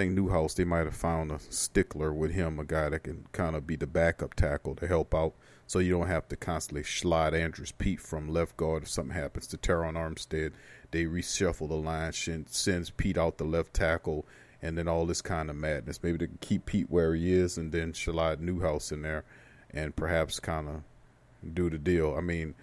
think 0.00 0.14
Newhouse 0.14 0.54
they 0.54 0.64
might 0.64 0.86
have 0.86 0.96
found 0.96 1.30
a 1.30 1.38
stickler 1.38 2.10
with 2.10 2.30
him, 2.30 2.58
a 2.58 2.64
guy 2.64 2.88
that 2.88 3.02
can 3.02 3.26
kind 3.32 3.54
of 3.54 3.66
be 3.66 3.76
the 3.76 3.86
backup 3.86 4.32
tackle 4.32 4.74
to 4.76 4.86
help 4.86 5.14
out, 5.14 5.34
so 5.66 5.78
you 5.78 5.90
don't 5.90 6.06
have 6.06 6.26
to 6.28 6.36
constantly 6.36 6.82
slide 6.82 7.34
Andrus 7.34 7.70
Peat 7.70 8.00
from 8.00 8.26
left 8.26 8.56
guard 8.56 8.84
if 8.84 8.88
something 8.88 9.14
happens 9.14 9.46
to 9.48 9.58
Terron 9.58 9.96
Armstead. 9.96 10.52
They 10.90 11.04
reshuffle 11.04 11.68
the 11.68 11.74
line, 11.74 12.12
sends 12.14 12.90
Peat 12.90 13.18
out 13.18 13.36
the 13.36 13.44
left 13.44 13.74
tackle, 13.74 14.24
and 14.62 14.78
then 14.78 14.88
all 14.88 15.04
this 15.04 15.20
kind 15.20 15.50
of 15.50 15.56
madness. 15.56 16.02
Maybe 16.02 16.16
they 16.16 16.26
can 16.28 16.38
keep 16.40 16.64
Peat 16.64 16.90
where 16.90 17.14
he 17.14 17.34
is, 17.34 17.58
and 17.58 17.70
then 17.70 17.92
slide 17.92 18.40
Newhouse 18.40 18.90
in 18.90 19.02
there, 19.02 19.24
and 19.70 19.94
perhaps 19.94 20.40
kind 20.40 20.66
of 20.66 21.54
do 21.54 21.68
the 21.68 21.78
deal. 21.78 22.14
I 22.16 22.22
mean 22.22 22.54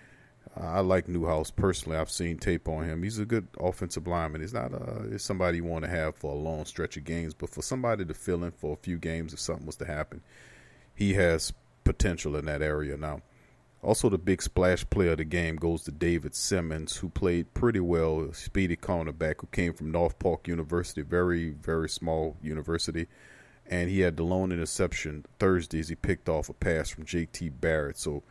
I 0.60 0.80
like 0.80 1.08
Newhouse 1.08 1.52
personally. 1.52 1.98
I've 1.98 2.10
seen 2.10 2.38
tape 2.38 2.68
on 2.68 2.84
him. 2.84 3.04
He's 3.04 3.20
a 3.20 3.26
good 3.26 3.48
offensive 3.60 4.08
lineman. 4.08 4.42
He's 4.42 4.54
not 4.54 4.74
a, 4.74 5.08
he's 5.12 5.24
somebody 5.24 5.58
you 5.58 5.64
want 5.64 5.86
to 5.86 5.90
have 5.92 6.16
for 6.16 6.32
a 6.32 6.38
long 6.38 6.66
stretch 6.66 6.98
of 6.98 7.04
games, 7.04 7.34
but 7.34 7.50
for 7.50 7.62
somebody 7.62 8.06
to 8.06 8.14
fill 8.14 8.44
in 8.44 8.52
for 8.52 8.74
a 8.74 8.78
few 8.78 8.98
games 8.98 9.34
if 9.34 9.40
something 9.40 9.66
was 9.66 9.76
to 9.78 9.86
happen, 9.86 10.22
he 10.96 11.14
has 11.14 11.54
potential 11.84 12.36
in 12.36 12.46
that 12.46 12.62
area. 12.62 12.98
Now, 12.98 13.22
Also, 13.84 14.10
the 14.10 14.18
big 14.18 14.42
splash 14.42 14.90
player 14.90 15.12
of 15.12 15.20
the 15.20 15.24
game 15.24 15.56
goes 15.56 15.84
to 15.84 15.92
David 15.92 16.34
Simmons, 16.36 16.98
who 16.98 17.10
played 17.10 17.54
pretty 17.54 17.80
well, 17.80 18.34
speedy 18.34 18.76
cornerback 18.76 19.36
who 19.40 19.48
came 19.52 19.74
from 19.74 19.92
North 19.92 20.18
Park 20.18 20.48
University, 20.48 21.02
very, 21.04 21.52
very 21.52 21.88
small 21.88 22.36
university. 22.42 23.08
And 23.70 23.90
he 23.90 24.00
had 24.00 24.18
the 24.18 24.24
lone 24.24 24.52
interception 24.52 25.26
Thursday 25.40 25.80
as 25.80 25.90
he 25.90 25.96
picked 25.96 26.28
off 26.30 26.50
a 26.50 26.54
pass 26.54 26.90
from 26.90 27.06
J.T. 27.06 27.50
Barrett. 27.50 27.98
So 27.98 28.24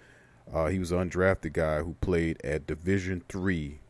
uh, 0.53 0.67
he 0.67 0.79
was 0.79 0.93
an 0.93 1.11
undrafted 1.11 1.53
guy 1.53 1.81
who 1.81 1.95
played 2.01 2.41
at 2.45 2.67
Division 2.67 3.23
Three, 3.29 3.81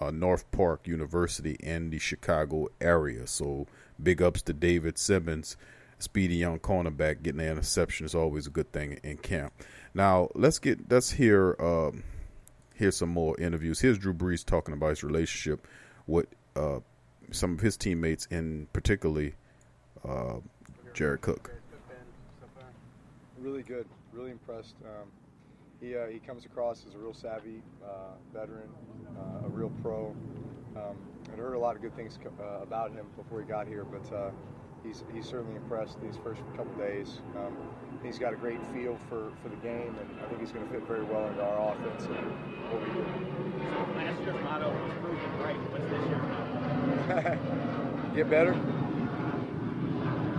uh, 0.00 0.10
North 0.10 0.50
Park 0.50 0.86
University 0.86 1.56
in 1.60 1.90
the 1.90 1.98
Chicago 1.98 2.68
area. 2.80 3.26
So 3.26 3.66
big 4.02 4.20
ups 4.20 4.42
to 4.42 4.52
David 4.52 4.98
Simmons, 4.98 5.56
speedy 5.98 6.36
young 6.36 6.58
cornerback. 6.58 7.22
Getting 7.22 7.40
an 7.40 7.48
interception 7.48 8.06
is 8.06 8.14
always 8.14 8.46
a 8.46 8.50
good 8.50 8.72
thing 8.72 8.98
in 9.02 9.18
camp. 9.18 9.52
Now 9.94 10.28
let's 10.34 10.58
get 10.58 10.90
let's 10.90 11.12
hear 11.12 11.56
um, 11.58 12.02
hear 12.74 12.90
some 12.90 13.10
more 13.10 13.38
interviews. 13.40 13.80
Here's 13.80 13.98
Drew 13.98 14.14
Brees 14.14 14.44
talking 14.44 14.74
about 14.74 14.90
his 14.90 15.04
relationship 15.04 15.66
with 16.06 16.26
uh, 16.56 16.80
some 17.30 17.54
of 17.54 17.60
his 17.60 17.76
teammates, 17.76 18.26
in 18.26 18.68
particularly 18.72 19.34
uh, 20.06 20.36
Jared 20.92 21.22
Cook. 21.22 21.50
Really 23.38 23.62
good, 23.62 23.86
really 24.12 24.30
impressed. 24.30 24.74
Um, 24.84 25.08
he, 25.82 25.96
uh, 25.96 26.06
he 26.06 26.20
comes 26.20 26.44
across 26.44 26.86
as 26.86 26.94
a 26.94 26.98
real 26.98 27.12
savvy 27.12 27.60
uh, 27.84 28.14
veteran, 28.32 28.68
uh, 29.18 29.46
a 29.46 29.48
real 29.48 29.72
pro. 29.82 30.14
Um, 30.76 30.96
I'd 31.32 31.38
heard 31.38 31.54
a 31.54 31.58
lot 31.58 31.74
of 31.76 31.82
good 31.82 31.94
things 31.96 32.18
uh, 32.24 32.62
about 32.62 32.92
him 32.92 33.06
before 33.16 33.40
he 33.40 33.46
got 33.46 33.66
here, 33.66 33.84
but 33.84 34.14
uh, 34.14 34.30
he's, 34.84 35.02
he's 35.12 35.26
certainly 35.26 35.56
impressed 35.56 36.00
these 36.00 36.16
first 36.22 36.40
couple 36.56 36.72
days. 36.74 37.20
Um, 37.36 37.56
he's 38.02 38.18
got 38.18 38.32
a 38.32 38.36
great 38.36 38.60
feel 38.72 38.96
for, 39.08 39.32
for 39.42 39.48
the 39.48 39.56
game, 39.56 39.96
and 39.98 40.20
I 40.24 40.28
think 40.28 40.40
he's 40.40 40.52
going 40.52 40.66
to 40.66 40.72
fit 40.72 40.86
very 40.86 41.02
well 41.02 41.26
into 41.26 41.42
our 41.42 41.72
offense 41.72 42.04
and 42.04 42.30
what 42.70 42.80
we 42.80 42.88
do. 42.94 43.04
So 43.58 43.92
last 43.96 44.20
year's 44.20 44.44
motto 44.44 44.70
was 44.70 44.92
proven 45.00 45.38
right. 45.40 45.56
What's 45.72 45.90
this 45.90 46.06
year's 46.08 46.22
motto? 47.18 48.14
get 48.14 48.30
better. 48.30 48.54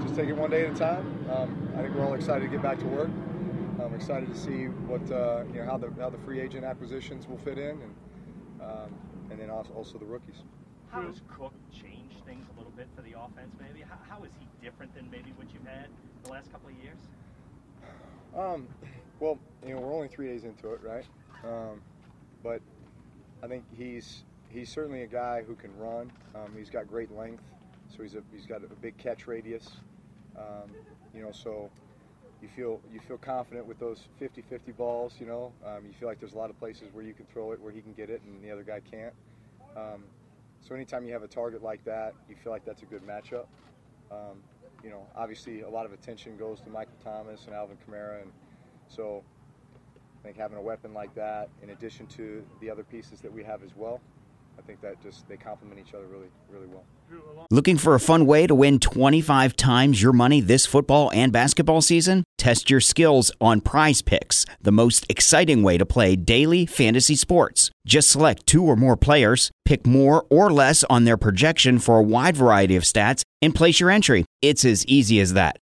Just 0.04 0.16
take 0.16 0.30
it 0.30 0.38
one 0.38 0.50
day 0.50 0.66
at 0.66 0.72
a 0.72 0.76
time. 0.76 1.30
Um, 1.30 1.70
I 1.78 1.82
think 1.82 1.96
we're 1.96 2.06
all 2.06 2.14
excited 2.14 2.46
to 2.46 2.50
get 2.50 2.62
back 2.62 2.80
to 2.80 2.86
work. 2.86 3.10
I'm 3.94 4.00
excited 4.00 4.28
to 4.28 4.36
see 4.36 4.66
what 4.90 5.04
uh, 5.12 5.44
you 5.54 5.60
know 5.60 5.66
how 5.66 5.78
the 5.78 5.92
how 6.00 6.10
the 6.10 6.18
free 6.18 6.40
agent 6.40 6.66
acquisitions 6.66 7.28
will 7.28 7.38
fit 7.38 7.60
in, 7.60 7.80
and 7.80 7.94
um, 8.60 8.96
and 9.30 9.40
then 9.40 9.52
also, 9.52 10.00
the 10.00 10.06
rookies. 10.06 10.38
How 10.90 11.04
has 11.04 11.22
Cook 11.30 11.54
changed 11.72 12.26
things 12.26 12.44
a 12.56 12.58
little 12.58 12.74
bit 12.76 12.88
for 12.96 13.04
the 13.04 13.12
offense? 13.12 13.54
Maybe 13.62 13.86
how, 13.88 13.98
how 14.10 14.24
is 14.24 14.32
he 14.40 14.48
different 14.66 14.96
than 14.96 15.12
maybe 15.12 15.32
what 15.36 15.54
you've 15.54 15.68
had 15.68 15.90
the 16.24 16.32
last 16.32 16.52
couple 16.52 16.70
of 16.70 16.76
years? 16.84 16.98
Um, 18.36 18.68
well, 19.20 19.38
you 19.64 19.76
know 19.76 19.82
we're 19.82 19.94
only 19.94 20.08
three 20.08 20.26
days 20.26 20.44
into 20.44 20.74
it, 20.74 20.82
right? 20.82 21.06
Um, 21.44 21.80
but 22.42 22.62
I 23.44 23.48
think 23.48 23.64
he's 23.78 24.24
he's 24.50 24.72
certainly 24.72 25.04
a 25.04 25.08
guy 25.08 25.44
who 25.46 25.54
can 25.54 25.70
run. 25.78 26.12
Um, 26.34 26.52
he's 26.58 26.72
got 26.72 26.88
great 26.88 27.16
length, 27.16 27.44
so 27.96 28.02
he's 28.02 28.16
a 28.16 28.24
he's 28.32 28.48
got 28.48 28.64
a 28.64 28.76
big 28.82 28.98
catch 28.98 29.28
radius. 29.28 29.70
Um, 30.36 30.72
you 31.14 31.22
know, 31.22 31.32
so 31.32 31.70
you 32.44 32.50
feel 32.50 32.82
you 32.92 33.00
feel 33.00 33.18
confident 33.18 33.66
with 33.66 33.80
those 33.80 34.10
50-50 34.22 34.76
balls. 34.76 35.14
You 35.20 35.26
know, 35.26 35.54
um, 35.66 35.86
you 35.88 35.94
feel 35.98 36.10
like 36.10 36.20
there's 36.20 36.34
a 36.34 36.38
lot 36.38 36.50
of 36.50 36.60
places 36.60 36.90
where 36.92 37.04
you 37.04 37.14
can 37.14 37.26
throw 37.26 37.54
it 37.54 37.62
where 37.62 37.72
he 37.72 37.82
can 37.82 37.94
get 37.94 38.10
it 38.10 38.22
and 38.26 38.44
the 38.44 38.52
other 38.52 38.64
guy 38.64 38.82
can't. 38.82 39.14
Um, 39.78 40.04
so 40.62 40.76
anytime 40.76 41.06
you 41.06 41.14
have 41.14 41.24
a 41.24 41.28
target 41.28 41.64
like 41.64 41.84
that, 41.86 42.14
you 42.30 42.36
feel 42.36 42.52
like 42.52 42.66
that's 42.66 42.82
a 42.82 42.86
good 42.86 43.02
matchup. 43.08 43.46
Um, 44.12 44.44
you 44.84 44.90
know, 44.90 45.08
obviously 45.16 45.62
a 45.62 45.70
lot 45.70 45.86
of 45.86 45.94
attention 45.94 46.38
goes 46.38 46.60
to 46.62 46.70
Michael 46.70 46.98
Thomas 47.02 47.46
and 47.46 47.56
Alvin 47.56 47.78
Kamara, 47.88 48.22
and 48.22 48.32
so 48.90 49.24
I 50.20 50.24
think 50.24 50.38
having 50.38 50.58
a 50.58 50.62
weapon 50.62 50.94
like 50.94 51.16
that, 51.16 51.50
in 51.62 51.70
addition 51.70 52.08
to 52.08 52.46
the 52.60 52.70
other 52.70 52.84
pieces 52.84 53.22
that 53.22 53.32
we 53.32 53.44
have 53.44 53.64
as 53.64 53.72
well, 53.76 54.02
I 54.58 54.62
think 54.62 54.82
that 54.82 55.02
just 55.02 55.28
they 55.28 55.38
complement 55.38 55.80
each 55.80 55.94
other 55.94 56.06
really, 56.06 56.30
really 56.50 56.68
well. 56.68 56.84
Looking 57.52 57.78
for 57.78 57.96
a 57.96 58.00
fun 58.00 58.26
way 58.26 58.48
to 58.48 58.56
win 58.56 58.80
25 58.80 59.56
times 59.56 60.02
your 60.02 60.14
money 60.14 60.42
this 60.42 60.66
football 60.66 61.12
and 61.14 61.32
basketball 61.32 61.82
season? 61.82 62.24
Test 62.38 62.70
your 62.70 62.80
skills 62.80 63.32
on 63.40 63.62
Prize 63.62 64.02
Picks, 64.02 64.46
the 64.62 64.72
most 64.72 65.06
exciting 65.10 65.64
way 65.64 65.78
to 65.78 65.86
play 65.86 66.16
daily 66.16 66.66
fantasy 66.66 67.16
sports. 67.16 67.72
Just 67.86 68.10
select 68.10 68.48
two 68.48 68.64
or 68.64 68.76
more 68.76 68.98
players, 68.98 69.52
pick 69.66 69.86
more 69.86 70.26
or 70.30 70.52
less 70.52 70.84
on 70.86 71.04
their 71.04 71.18
projection 71.18 71.80
for 71.80 72.00
a 72.00 72.04
wide 72.04 72.36
variety 72.36 72.76
of 72.76 72.84
stats, 72.84 73.22
and 73.42 73.54
place 73.54 73.80
your 73.80 73.90
entry. 73.90 74.26
It's 74.42 74.66
as 74.66 74.86
easy 74.88 75.20
as 75.20 75.34
that. 75.34 75.58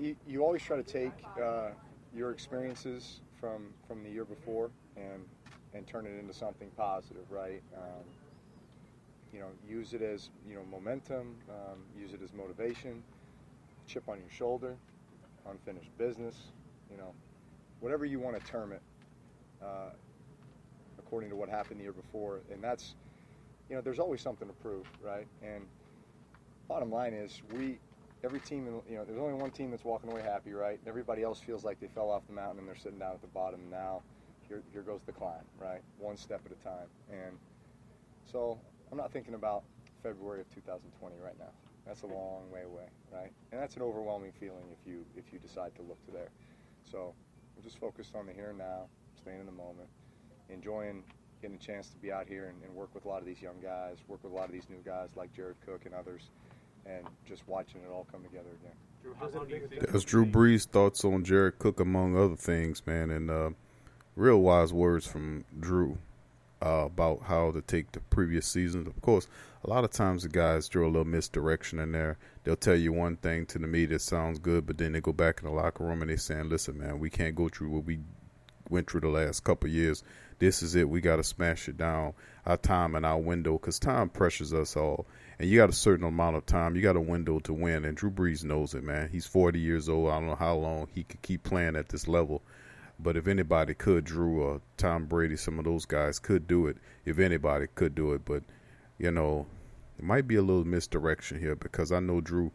you, 0.00 0.16
you 0.26 0.42
always 0.44 0.62
try 0.62 0.76
to 0.76 0.82
take 0.82 1.12
uh, 1.42 1.70
your 2.14 2.30
experiences 2.30 3.20
from 3.40 3.72
from 3.86 4.02
the 4.02 4.10
year 4.10 4.24
before 4.24 4.70
and 4.96 5.24
and 5.74 5.86
turn 5.86 6.06
it 6.06 6.18
into 6.18 6.32
something 6.32 6.70
positive, 6.76 7.30
right? 7.30 7.62
Um, 7.76 8.04
you 9.32 9.40
know, 9.40 9.48
use 9.68 9.92
it 9.92 10.02
as 10.02 10.30
you 10.48 10.54
know 10.54 10.62
momentum, 10.70 11.36
um, 11.50 11.78
use 11.98 12.12
it 12.12 12.20
as 12.22 12.32
motivation, 12.32 13.02
chip 13.86 14.08
on 14.08 14.18
your 14.18 14.30
shoulder, 14.30 14.76
unfinished 15.50 15.96
business, 15.98 16.36
you 16.90 16.96
know, 16.96 17.12
whatever 17.80 18.04
you 18.04 18.18
want 18.18 18.38
to 18.38 18.50
term 18.50 18.72
it, 18.72 18.82
uh, 19.62 19.90
according 20.98 21.30
to 21.30 21.36
what 21.36 21.48
happened 21.48 21.78
the 21.78 21.84
year 21.84 21.92
before, 21.92 22.40
and 22.52 22.62
that's, 22.62 22.94
you 23.68 23.76
know, 23.76 23.82
there's 23.82 23.98
always 23.98 24.20
something 24.20 24.48
to 24.48 24.54
prove, 24.54 24.86
right? 25.04 25.26
And 25.42 25.66
bottom 26.68 26.90
line 26.90 27.12
is 27.12 27.42
we 27.54 27.78
every 28.26 28.40
team 28.40 28.66
in, 28.66 28.74
you 28.90 28.98
know 28.98 29.04
there's 29.04 29.20
only 29.20 29.34
one 29.34 29.52
team 29.52 29.70
that's 29.70 29.84
walking 29.84 30.10
away 30.10 30.20
happy 30.20 30.52
right? 30.52 30.80
Everybody 30.86 31.22
else 31.22 31.38
feels 31.38 31.64
like 31.64 31.78
they 31.80 31.86
fell 31.86 32.10
off 32.10 32.26
the 32.26 32.32
mountain 32.32 32.58
and 32.58 32.68
they're 32.68 32.74
sitting 32.74 32.98
down 32.98 33.12
at 33.12 33.20
the 33.20 33.28
bottom. 33.28 33.60
Now 33.70 34.02
here, 34.48 34.62
here 34.72 34.82
goes 34.82 35.00
the 35.06 35.12
climb 35.12 35.44
right? 35.58 35.80
One 35.98 36.16
step 36.16 36.40
at 36.44 36.52
a 36.52 36.62
time. 36.62 36.88
And 37.08 37.38
so 38.30 38.58
i'm 38.90 38.98
not 38.98 39.12
thinking 39.12 39.34
about 39.34 39.62
february 40.02 40.40
of 40.40 40.50
2020 40.52 41.14
right 41.24 41.38
now. 41.38 41.52
That's 41.86 42.02
a 42.02 42.06
long 42.06 42.50
way 42.50 42.62
away 42.62 42.88
right? 43.12 43.30
And 43.52 43.62
that's 43.62 43.76
an 43.76 43.82
overwhelming 43.82 44.32
feeling 44.32 44.64
if 44.72 44.90
you 44.90 45.06
if 45.16 45.32
you 45.32 45.38
decide 45.38 45.74
to 45.76 45.82
look 45.82 46.04
to 46.06 46.10
there. 46.10 46.30
So 46.90 47.14
i'm 47.56 47.62
just 47.62 47.78
focused 47.78 48.16
on 48.16 48.26
the 48.26 48.32
here 48.32 48.50
and 48.50 48.58
now 48.58 48.88
staying 49.16 49.38
in 49.38 49.46
the 49.46 49.52
moment 49.52 49.88
enjoying 50.48 51.04
getting 51.40 51.56
a 51.56 51.60
chance 51.60 51.90
to 51.90 51.96
be 51.98 52.10
out 52.10 52.26
here 52.26 52.46
and, 52.46 52.62
and 52.64 52.74
work 52.74 52.94
with 52.94 53.04
a 53.04 53.08
lot 53.08 53.20
of 53.20 53.26
these 53.26 53.40
young 53.40 53.60
guys 53.62 53.98
work 54.08 54.22
with 54.22 54.32
a 54.32 54.34
lot 54.34 54.46
of 54.46 54.52
these 54.52 54.68
new 54.68 54.82
guys 54.84 55.10
like 55.16 55.32
jared 55.34 55.56
cook 55.64 55.84
and 55.84 55.94
others 55.94 56.30
and 56.88 57.06
just 57.24 57.46
watching 57.46 57.80
it 57.82 57.90
all 57.92 58.06
come 58.10 58.22
together 58.22 58.48
again. 58.60 58.72
That's 59.90 60.04
Drew 60.04 60.26
Brees' 60.26 60.66
thoughts 60.66 61.04
on 61.04 61.24
Jared 61.24 61.58
Cook, 61.58 61.80
among 61.80 62.16
other 62.16 62.36
things, 62.36 62.82
man, 62.86 63.10
and 63.10 63.30
uh, 63.30 63.50
real 64.16 64.38
wise 64.38 64.72
words 64.72 65.06
from 65.06 65.44
Drew 65.58 65.98
uh, 66.64 66.86
about 66.86 67.22
how 67.24 67.52
to 67.52 67.62
take 67.62 67.92
the 67.92 68.00
previous 68.00 68.46
seasons. 68.46 68.88
Of 68.88 69.00
course, 69.02 69.28
a 69.64 69.70
lot 69.70 69.84
of 69.84 69.90
times 69.90 70.22
the 70.22 70.28
guys 70.28 70.68
throw 70.68 70.86
a 70.86 70.88
little 70.88 71.04
misdirection 71.04 71.78
in 71.78 71.92
there. 71.92 72.18
They'll 72.44 72.56
tell 72.56 72.76
you 72.76 72.92
one 72.92 73.16
thing 73.16 73.46
to 73.46 73.58
the 73.58 73.66
media 73.66 73.88
that 73.88 74.00
sounds 74.00 74.38
good, 74.38 74.66
but 74.66 74.78
then 74.78 74.92
they 74.92 75.00
go 75.00 75.12
back 75.12 75.40
in 75.40 75.46
the 75.46 75.54
locker 75.54 75.84
room 75.84 76.02
and 76.02 76.10
they 76.10 76.16
saying, 76.16 76.48
"Listen, 76.48 76.78
man, 76.78 76.98
we 76.98 77.10
can't 77.10 77.34
go 77.34 77.48
through 77.48 77.70
what 77.70 77.84
we 77.84 78.00
went 78.70 78.90
through 78.90 79.00
the 79.00 79.08
last 79.08 79.44
couple 79.44 79.68
of 79.68 79.74
years. 79.74 80.02
This 80.38 80.62
is 80.62 80.74
it. 80.74 80.88
We 80.88 81.00
got 81.00 81.16
to 81.16 81.24
smash 81.24 81.68
it 81.68 81.76
down. 81.76 82.14
Our 82.44 82.56
time 82.56 82.94
and 82.94 83.04
our 83.04 83.18
window, 83.18 83.58
because 83.58 83.78
time 83.78 84.08
pressures 84.08 84.52
us 84.52 84.76
all." 84.76 85.06
and 85.38 85.50
you 85.50 85.58
got 85.58 85.68
a 85.68 85.74
certain 85.74 86.06
amount 86.06 86.36
of 86.36 86.46
time. 86.46 86.76
You 86.76 86.82
got 86.82 86.96
a 86.96 87.00
window 87.00 87.38
to 87.40 87.52
win, 87.52 87.84
and 87.84 87.96
Drew 87.96 88.10
Brees 88.10 88.42
knows 88.42 88.74
it, 88.74 88.82
man. 88.82 89.10
He's 89.10 89.26
40 89.26 89.58
years 89.58 89.88
old. 89.88 90.10
I 90.10 90.18
don't 90.18 90.28
know 90.28 90.34
how 90.34 90.54
long 90.54 90.88
he 90.94 91.04
could 91.04 91.20
keep 91.22 91.42
playing 91.42 91.76
at 91.76 91.90
this 91.90 92.08
level. 92.08 92.42
But 92.98 93.18
if 93.18 93.26
anybody 93.26 93.74
could, 93.74 94.04
Drew 94.04 94.42
or 94.42 94.62
Tom 94.78 95.04
Brady, 95.04 95.36
some 95.36 95.58
of 95.58 95.66
those 95.66 95.84
guys 95.84 96.18
could 96.18 96.46
do 96.46 96.66
it. 96.66 96.78
If 97.04 97.18
anybody 97.18 97.66
could 97.74 97.94
do 97.94 98.14
it, 98.14 98.24
but 98.24 98.42
you 98.98 99.10
know, 99.10 99.46
it 99.98 100.04
might 100.04 100.26
be 100.26 100.36
a 100.36 100.42
little 100.42 100.64
misdirection 100.64 101.38
here 101.38 101.54
because 101.54 101.92
I 101.92 102.00
know 102.00 102.22
Drew, 102.22 102.50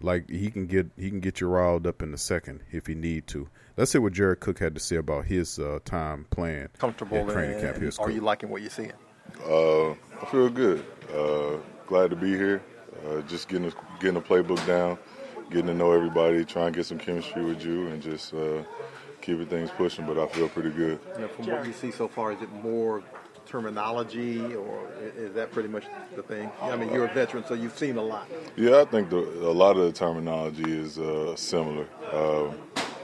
like 0.00 0.28
he 0.28 0.50
can 0.50 0.66
get 0.66 0.90
he 0.96 1.10
can 1.10 1.20
get 1.20 1.40
you 1.40 1.48
riled 1.48 1.86
up 1.86 2.02
in 2.02 2.12
a 2.14 2.18
second 2.18 2.60
if 2.70 2.86
he 2.86 2.94
need 2.94 3.26
to. 3.28 3.48
Let's 3.76 3.92
see 3.92 3.98
what 3.98 4.12
Jared 4.12 4.40
Cook 4.40 4.58
had 4.58 4.74
to 4.74 4.80
say 4.80 4.96
about 4.96 5.26
his 5.26 5.58
uh, 5.58 5.78
time 5.84 6.26
playing 6.30 6.68
comfortable 6.78 7.18
at 7.18 7.28
training 7.30 7.60
camp. 7.60 7.78
Here's 7.78 7.98
are 7.98 8.06
Cook. 8.06 8.14
you 8.14 8.20
liking 8.20 8.50
what 8.50 8.60
you're 8.62 8.70
seeing? 8.70 8.92
Uh, 9.46 9.90
I 9.90 10.26
feel 10.30 10.48
good. 10.48 10.84
Uh, 11.14 11.56
glad 11.86 12.10
to 12.10 12.16
be 12.16 12.30
here. 12.30 12.62
Uh, 13.06 13.22
just 13.22 13.48
getting 13.48 13.68
a, 13.68 13.72
getting 14.00 14.16
a 14.16 14.20
playbook 14.20 14.64
down, 14.66 14.98
getting 15.50 15.68
to 15.68 15.74
know 15.74 15.92
everybody, 15.92 16.44
trying 16.44 16.72
to 16.72 16.76
get 16.78 16.86
some 16.86 16.98
chemistry 16.98 17.44
with 17.44 17.64
you, 17.64 17.86
and 17.86 18.02
just 18.02 18.34
uh, 18.34 18.62
keeping 19.22 19.46
things 19.46 19.70
pushing. 19.70 20.06
But 20.06 20.18
I 20.18 20.26
feel 20.26 20.48
pretty 20.48 20.70
good. 20.70 20.98
You 21.14 21.22
know, 21.22 21.28
from 21.28 21.46
what 21.46 21.66
you 21.66 21.72
see 21.72 21.90
so 21.90 22.08
far, 22.08 22.32
is 22.32 22.42
it 22.42 22.52
more 22.52 23.02
terminology, 23.50 24.54
or 24.54 24.88
is 25.16 25.34
that 25.34 25.50
pretty 25.50 25.68
much 25.68 25.84
the 26.14 26.22
thing? 26.22 26.50
I 26.62 26.76
mean, 26.76 26.92
you're 26.92 27.06
a 27.06 27.12
veteran, 27.12 27.44
so 27.44 27.54
you've 27.54 27.76
seen 27.76 27.96
a 27.96 28.02
lot. 28.02 28.30
Yeah, 28.56 28.80
I 28.80 28.84
think 28.84 29.10
the, 29.10 29.18
a 29.18 29.52
lot 29.52 29.76
of 29.76 29.84
the 29.84 29.92
terminology 29.92 30.70
is 30.70 30.98
uh, 30.98 31.34
similar. 31.34 31.86
Um, 32.12 32.56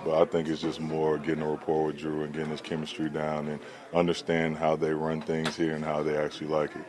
but 0.05 0.23
I 0.23 0.25
think 0.25 0.47
it's 0.47 0.63
just 0.63 0.81
more 0.81 1.19
getting 1.19 1.43
a 1.43 1.51
rapport 1.51 1.87
with 1.87 1.99
Drew 1.99 2.23
and 2.23 2.33
getting 2.33 2.51
his 2.51 2.61
chemistry 2.61 3.11
down 3.11 3.49
and 3.49 3.61
understand 3.93 4.57
how 4.57 4.77
they 4.77 4.93
run 4.93 5.21
things 5.21 5.57
here 5.57 5.75
and 5.75 5.85
how 5.85 6.05
they 6.05 6.17
actually 6.17 6.47
like 6.47 6.71
it. 6.77 6.85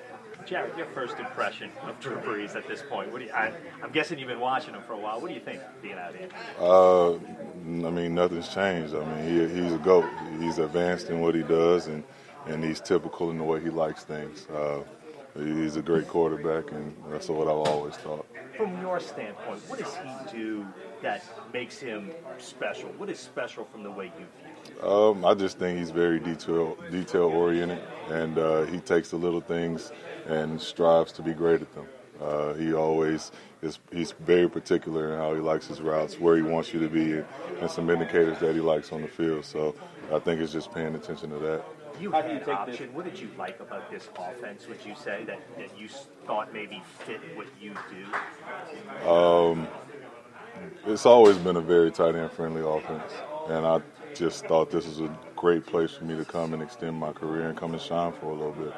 Jared, 0.45 0.77
your 0.77 0.85
first 0.87 1.17
impression 1.17 1.71
of 1.83 1.99
Drew 1.99 2.15
Brees 2.17 2.55
at 2.55 2.67
this 2.67 2.83
point? 2.87 3.11
What 3.11 3.19
do 3.19 3.25
you, 3.25 3.31
I, 3.31 3.51
I'm 3.83 3.91
guessing 3.91 4.19
you've 4.19 4.29
been 4.29 4.39
watching 4.39 4.75
him 4.75 4.83
for 4.83 4.93
a 4.93 4.97
while. 4.97 5.19
What 5.19 5.29
do 5.29 5.33
you 5.33 5.41
think 5.41 5.59
being 5.81 5.97
out 5.97 6.15
here? 6.15 6.29
Uh, 6.59 7.15
I 7.15 7.91
mean, 7.91 8.13
nothing's 8.13 8.47
changed. 8.47 8.95
I 8.95 9.03
mean, 9.03 9.49
he, 9.49 9.61
he's 9.61 9.73
a 9.73 9.77
goat. 9.79 10.05
He's 10.39 10.59
advanced 10.59 11.09
in 11.09 11.19
what 11.19 11.33
he 11.33 11.41
does, 11.41 11.87
and, 11.87 12.03
and 12.49 12.63
he's 12.63 12.79
typical 12.79 13.31
in 13.31 13.37
the 13.37 13.43
way 13.43 13.59
he 13.61 13.69
likes 13.69 14.03
things. 14.03 14.47
Uh, 14.47 14.83
he's 15.35 15.75
a 15.75 15.81
great 15.81 16.07
quarterback, 16.07 16.71
and 16.71 16.95
that's 17.09 17.29
what 17.29 17.47
I've 17.47 17.73
always 17.73 17.95
thought. 17.95 18.25
From 18.55 18.81
your 18.81 18.99
standpoint, 18.99 19.61
what 19.67 19.79
does 19.79 19.95
he 19.95 20.37
do 20.37 20.65
that 21.01 21.23
makes 21.53 21.77
him 21.77 22.11
special? 22.39 22.89
What 22.97 23.09
is 23.09 23.19
special 23.19 23.65
from 23.65 23.83
the 23.83 23.91
way 23.91 24.05
you 24.05 24.25
view 24.41 24.81
him? 24.81 24.87
Um, 24.89 25.25
I 25.25 25.33
just 25.35 25.59
think 25.59 25.77
he's 25.77 25.91
very 25.91 26.19
detail 26.19 26.77
detail 26.91 27.25
oriented, 27.25 27.81
and 28.09 28.37
uh, 28.37 28.63
he 28.65 28.79
takes 28.79 29.09
the 29.09 29.17
little 29.17 29.41
things 29.41 29.91
and 30.25 30.59
strives 30.59 31.11
to 31.13 31.21
be 31.21 31.33
great 31.33 31.61
at 31.61 31.73
them. 31.75 31.85
Uh, 32.19 32.53
he 32.55 32.73
always 32.73 33.31
is. 33.61 33.77
He's 33.91 34.13
very 34.21 34.49
particular 34.49 35.13
in 35.13 35.19
how 35.19 35.35
he 35.35 35.39
likes 35.39 35.67
his 35.67 35.81
routes, 35.81 36.19
where 36.19 36.35
he 36.35 36.41
wants 36.41 36.73
you 36.73 36.79
to 36.79 36.89
be, 36.89 37.11
and, 37.11 37.25
and 37.61 37.69
some 37.69 37.91
indicators 37.91 38.39
that 38.39 38.55
he 38.55 38.61
likes 38.61 38.91
on 38.91 39.03
the 39.03 39.07
field. 39.07 39.45
So 39.45 39.75
I 40.11 40.17
think 40.17 40.41
it's 40.41 40.51
just 40.51 40.73
paying 40.73 40.95
attention 40.95 41.29
to 41.29 41.37
that. 41.39 41.63
You 41.99 42.11
How 42.11 42.21
had 42.21 42.27
do 42.27 42.33
you 42.33 42.39
an 42.39 42.45
take 42.45 42.55
option. 42.55 42.93
What 42.93 43.05
did 43.05 43.19
you 43.19 43.29
like 43.37 43.59
about 43.59 43.89
this 43.89 44.09
offense? 44.17 44.67
Would 44.67 44.85
you 44.85 44.95
say 44.95 45.23
that, 45.25 45.39
that 45.57 45.79
you 45.79 45.87
thought 46.25 46.53
maybe 46.53 46.81
fit 46.99 47.19
what 47.35 47.47
you 47.59 47.73
do? 49.01 49.07
Um, 49.07 49.67
it's 50.85 51.05
always 51.05 51.37
been 51.37 51.55
a 51.55 51.61
very 51.61 51.91
tight 51.91 52.15
end 52.15 52.31
friendly 52.31 52.61
offense, 52.61 53.11
and 53.49 53.65
I 53.65 53.81
just 54.13 54.45
thought 54.45 54.69
this 54.69 54.85
was 54.87 54.99
a 54.99 55.17
great 55.35 55.65
place 55.65 55.91
for 55.91 56.05
me 56.05 56.15
to 56.17 56.25
come 56.25 56.53
and 56.53 56.61
extend 56.61 56.95
my 56.97 57.13
career 57.13 57.49
and 57.49 57.57
come 57.57 57.73
and 57.73 57.81
shine 57.81 58.13
for 58.13 58.27
a 58.27 58.33
little 58.33 58.51
bit. 58.53 58.73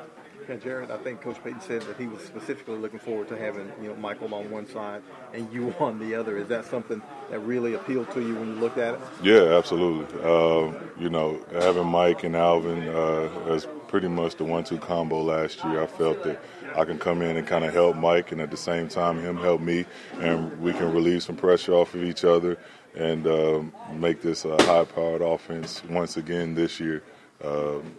Yeah, 0.49 0.55
Jared, 0.55 0.89
I 0.89 0.97
think 0.97 1.21
Coach 1.21 1.37
Payton 1.43 1.61
said 1.61 1.83
that 1.83 1.95
he 1.97 2.07
was 2.07 2.23
specifically 2.23 2.75
looking 2.75 2.97
forward 2.97 3.27
to 3.27 3.37
having 3.37 3.71
you 3.79 3.89
know 3.89 3.95
Michael 3.97 4.33
on 4.33 4.49
one 4.49 4.67
side 4.67 5.03
and 5.31 5.47
you 5.53 5.71
on 5.79 5.99
the 5.99 6.15
other. 6.15 6.37
Is 6.37 6.47
that 6.47 6.65
something 6.65 7.03
that 7.29 7.37
really 7.41 7.75
appealed 7.75 8.09
to 8.13 8.19
you 8.19 8.33
when 8.33 8.55
you 8.55 8.55
looked 8.55 8.79
at 8.79 8.95
it? 8.95 8.99
Yeah, 9.21 9.55
absolutely. 9.55 10.19
Um, 10.23 10.75
you 10.97 11.11
know, 11.11 11.39
having 11.51 11.85
Mike 11.85 12.23
and 12.23 12.35
Alvin 12.35 12.87
uh, 12.87 13.29
as 13.47 13.67
pretty 13.87 14.07
much 14.07 14.37
the 14.37 14.43
one-two 14.43 14.79
combo 14.79 15.21
last 15.21 15.63
year, 15.63 15.83
I 15.83 15.85
felt 15.85 16.23
that 16.23 16.41
I 16.75 16.83
can 16.83 16.97
come 16.97 17.21
in 17.21 17.37
and 17.37 17.45
kind 17.45 17.63
of 17.63 17.71
help 17.71 17.95
Mike, 17.95 18.31
and 18.31 18.41
at 18.41 18.49
the 18.49 18.57
same 18.57 18.87
time, 18.87 19.19
him 19.19 19.37
help 19.37 19.61
me, 19.61 19.85
and 20.19 20.59
we 20.59 20.73
can 20.73 20.91
relieve 20.91 21.21
some 21.21 21.35
pressure 21.35 21.73
off 21.73 21.93
of 21.93 22.03
each 22.03 22.25
other 22.25 22.57
and 22.95 23.27
um, 23.27 23.73
make 23.93 24.23
this 24.23 24.45
a 24.45 24.61
high-powered 24.63 25.21
offense 25.21 25.83
once 25.85 26.17
again 26.17 26.55
this 26.55 26.79
year. 26.79 27.03
Um, 27.43 27.95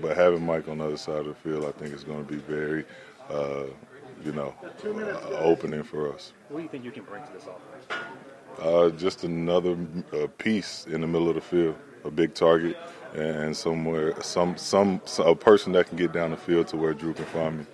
but 0.00 0.16
having 0.16 0.44
Mike 0.44 0.68
on 0.68 0.78
the 0.78 0.84
other 0.84 0.96
side 0.96 1.18
of 1.18 1.26
the 1.26 1.34
field, 1.34 1.64
I 1.64 1.72
think 1.72 1.94
is 1.94 2.04
going 2.04 2.24
to 2.24 2.32
be 2.32 2.38
very, 2.38 2.84
uh, 3.30 3.64
you 4.24 4.32
know, 4.32 4.54
uh, 4.84 5.38
opening 5.38 5.82
for 5.82 6.12
us. 6.12 6.32
What 6.48 6.58
do 6.58 6.62
you 6.64 6.68
think 6.68 6.84
you 6.84 6.90
can 6.90 7.04
bring 7.04 7.22
to 7.24 7.32
this 7.32 7.44
offense? 7.44 8.06
Uh, 8.60 8.90
just 8.90 9.24
another 9.24 9.76
uh, 10.12 10.26
piece 10.38 10.86
in 10.86 11.00
the 11.00 11.06
middle 11.06 11.28
of 11.28 11.34
the 11.34 11.40
field, 11.40 11.76
a 12.04 12.10
big 12.10 12.34
target, 12.34 12.76
and 13.14 13.56
somewhere, 13.56 14.20
some, 14.22 14.56
some, 14.56 15.00
a 15.18 15.34
person 15.34 15.72
that 15.72 15.88
can 15.88 15.96
get 15.96 16.12
down 16.12 16.30
the 16.30 16.36
field 16.36 16.68
to 16.68 16.76
where 16.76 16.94
Drew 16.94 17.14
can 17.14 17.24
find 17.26 17.58
me. 17.60 17.66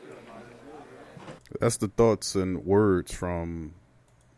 That's 1.58 1.76
the 1.76 1.88
thoughts 1.88 2.34
and 2.34 2.64
words 2.64 3.12
from 3.12 3.74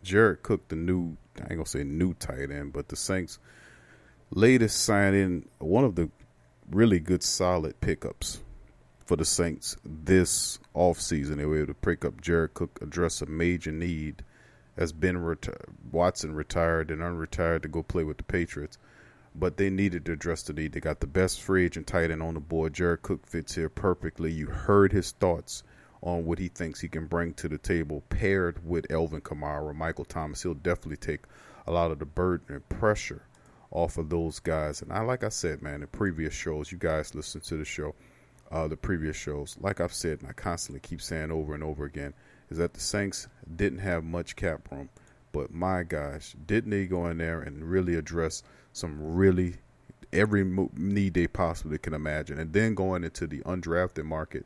Jared 0.03 0.43
Cook, 0.43 0.69
the 0.69 0.77
new 0.77 1.17
I 1.39 1.43
ain't 1.43 1.51
gonna 1.51 1.67
say 1.67 1.85
new 1.85 2.15
tight 2.15 2.51
end, 2.51 2.73
but 2.73 2.89
the 2.89 2.97
Saints' 2.97 3.39
latest 4.31 4.85
signing, 4.85 5.49
one 5.59 5.85
of 5.85 5.95
the 5.95 6.11
really 6.73 6.99
good 6.99 7.23
solid 7.23 7.81
pickups 7.81 8.41
for 9.05 9.17
the 9.17 9.25
Saints 9.25 9.77
this 9.85 10.59
offseason. 10.75 11.37
They 11.37 11.45
were 11.45 11.59
able 11.59 11.67
to 11.69 11.75
pick 11.75 12.05
up 12.05 12.21
Jared 12.21 12.55
Cook, 12.55 12.79
address 12.81 13.21
a 13.21 13.27
major 13.27 13.73
need 13.73 14.25
as 14.77 14.93
Ben 14.93 15.17
reti- 15.17 15.55
Watson 15.91 16.35
retired 16.35 16.91
and 16.91 17.03
unretired 17.03 17.63
to 17.63 17.69
go 17.69 17.83
play 17.83 18.05
with 18.05 18.17
the 18.17 18.25
Patriots. 18.25 18.79
But 19.35 19.57
they 19.57 19.71
needed 19.71 20.05
to 20.07 20.13
address 20.13 20.43
the 20.43 20.53
need. 20.53 20.73
They 20.73 20.81
got 20.81 21.01
the 21.01 21.07
best 21.07 21.41
free 21.41 21.65
agent 21.65 21.87
tight 21.87 22.11
end 22.11 22.23
on 22.23 22.35
the 22.35 22.41
board. 22.41 22.75
Jared 22.75 23.03
Cook 23.03 23.27
fits 23.27 23.55
here 23.55 23.69
perfectly. 23.71 24.31
You 24.31 24.47
heard 24.47 24.93
his 24.93 25.13
thoughts 25.13 25.63
on 26.03 26.27
what 26.27 26.39
he 26.39 26.49
thinks 26.49 26.81
he 26.81 26.89
can 26.89 27.07
bring 27.07 27.33
to 27.35 27.49
the 27.49 27.59
table, 27.59 28.03
paired 28.09 28.67
with 28.67 28.91
Alvin 28.91 29.21
Kamara, 29.21 29.75
Michael 29.75 30.05
Thomas. 30.05 30.43
He'll 30.43 30.55
definitely 30.55 30.97
take 30.97 31.25
a 31.67 31.73
lot 31.73 31.91
of 31.91 31.99
the 31.99 32.07
burden 32.07 32.57
and 32.57 32.69
pressure 32.69 33.23
off 33.73 33.99
of 33.99 34.09
those 34.09 34.39
guys. 34.39 34.83
And 34.83 34.93
I, 34.93 35.01
like 35.01 35.25
I 35.25 35.29
said, 35.31 35.63
man, 35.63 35.83
in 35.83 35.89
previous 35.89 36.35
shows, 36.35 36.71
you 36.71 36.79
guys 36.79 37.15
listen 37.15 37.41
to 37.43 37.57
the 37.57 37.65
show, 37.65 37.95
uh, 38.51 38.69
the 38.69 38.77
previous 38.77 39.17
shows. 39.17 39.57
Like 39.61 39.81
I've 39.81 39.95
said, 39.95 40.21
and 40.21 40.29
I 40.29 40.33
constantly 40.33 40.81
keep 40.81 41.03
saying 41.03 41.33
over 41.33 41.55
and 41.55 41.65
over 41.65 41.85
again, 41.85 42.15
is 42.51 42.59
that 42.59 42.75
the 42.75 42.81
Saints 42.81 43.29
didn't 43.57 43.79
have 43.81 44.05
much 44.05 44.37
cap 44.37 44.71
room, 44.71 44.91
but 45.33 45.53
my 45.53 45.83
gosh, 45.83 46.37
didn't 46.47 46.71
they 46.71 46.87
go 46.87 47.07
in 47.07 47.19
there 47.19 47.41
and 47.41 47.65
really 47.65 47.95
address 47.95 48.43
some 48.73 49.15
really 49.15 49.57
every 50.13 50.45
need 50.77 51.15
they 51.15 51.27
possibly 51.27 51.79
can 51.79 51.95
imagine, 51.95 52.39
and 52.39 52.53
then 52.53 52.75
going 52.75 53.05
into 53.05 53.27
the 53.27 53.41
undrafted 53.41 54.05
market 54.05 54.45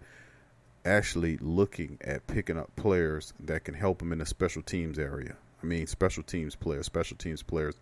actually 0.84 1.36
looking 1.38 1.98
at 2.02 2.24
picking 2.28 2.56
up 2.56 2.70
players 2.76 3.34
that 3.40 3.64
can 3.64 3.74
help 3.74 3.98
them 3.98 4.12
in 4.12 4.18
the 4.20 4.26
special 4.26 4.62
teams 4.62 4.98
area. 4.98 5.36
I 5.60 5.66
mean, 5.66 5.88
special 5.88 6.22
teams 6.22 6.54
players, 6.54 6.86
special 6.86 7.16
teams 7.16 7.42
players, 7.42 7.74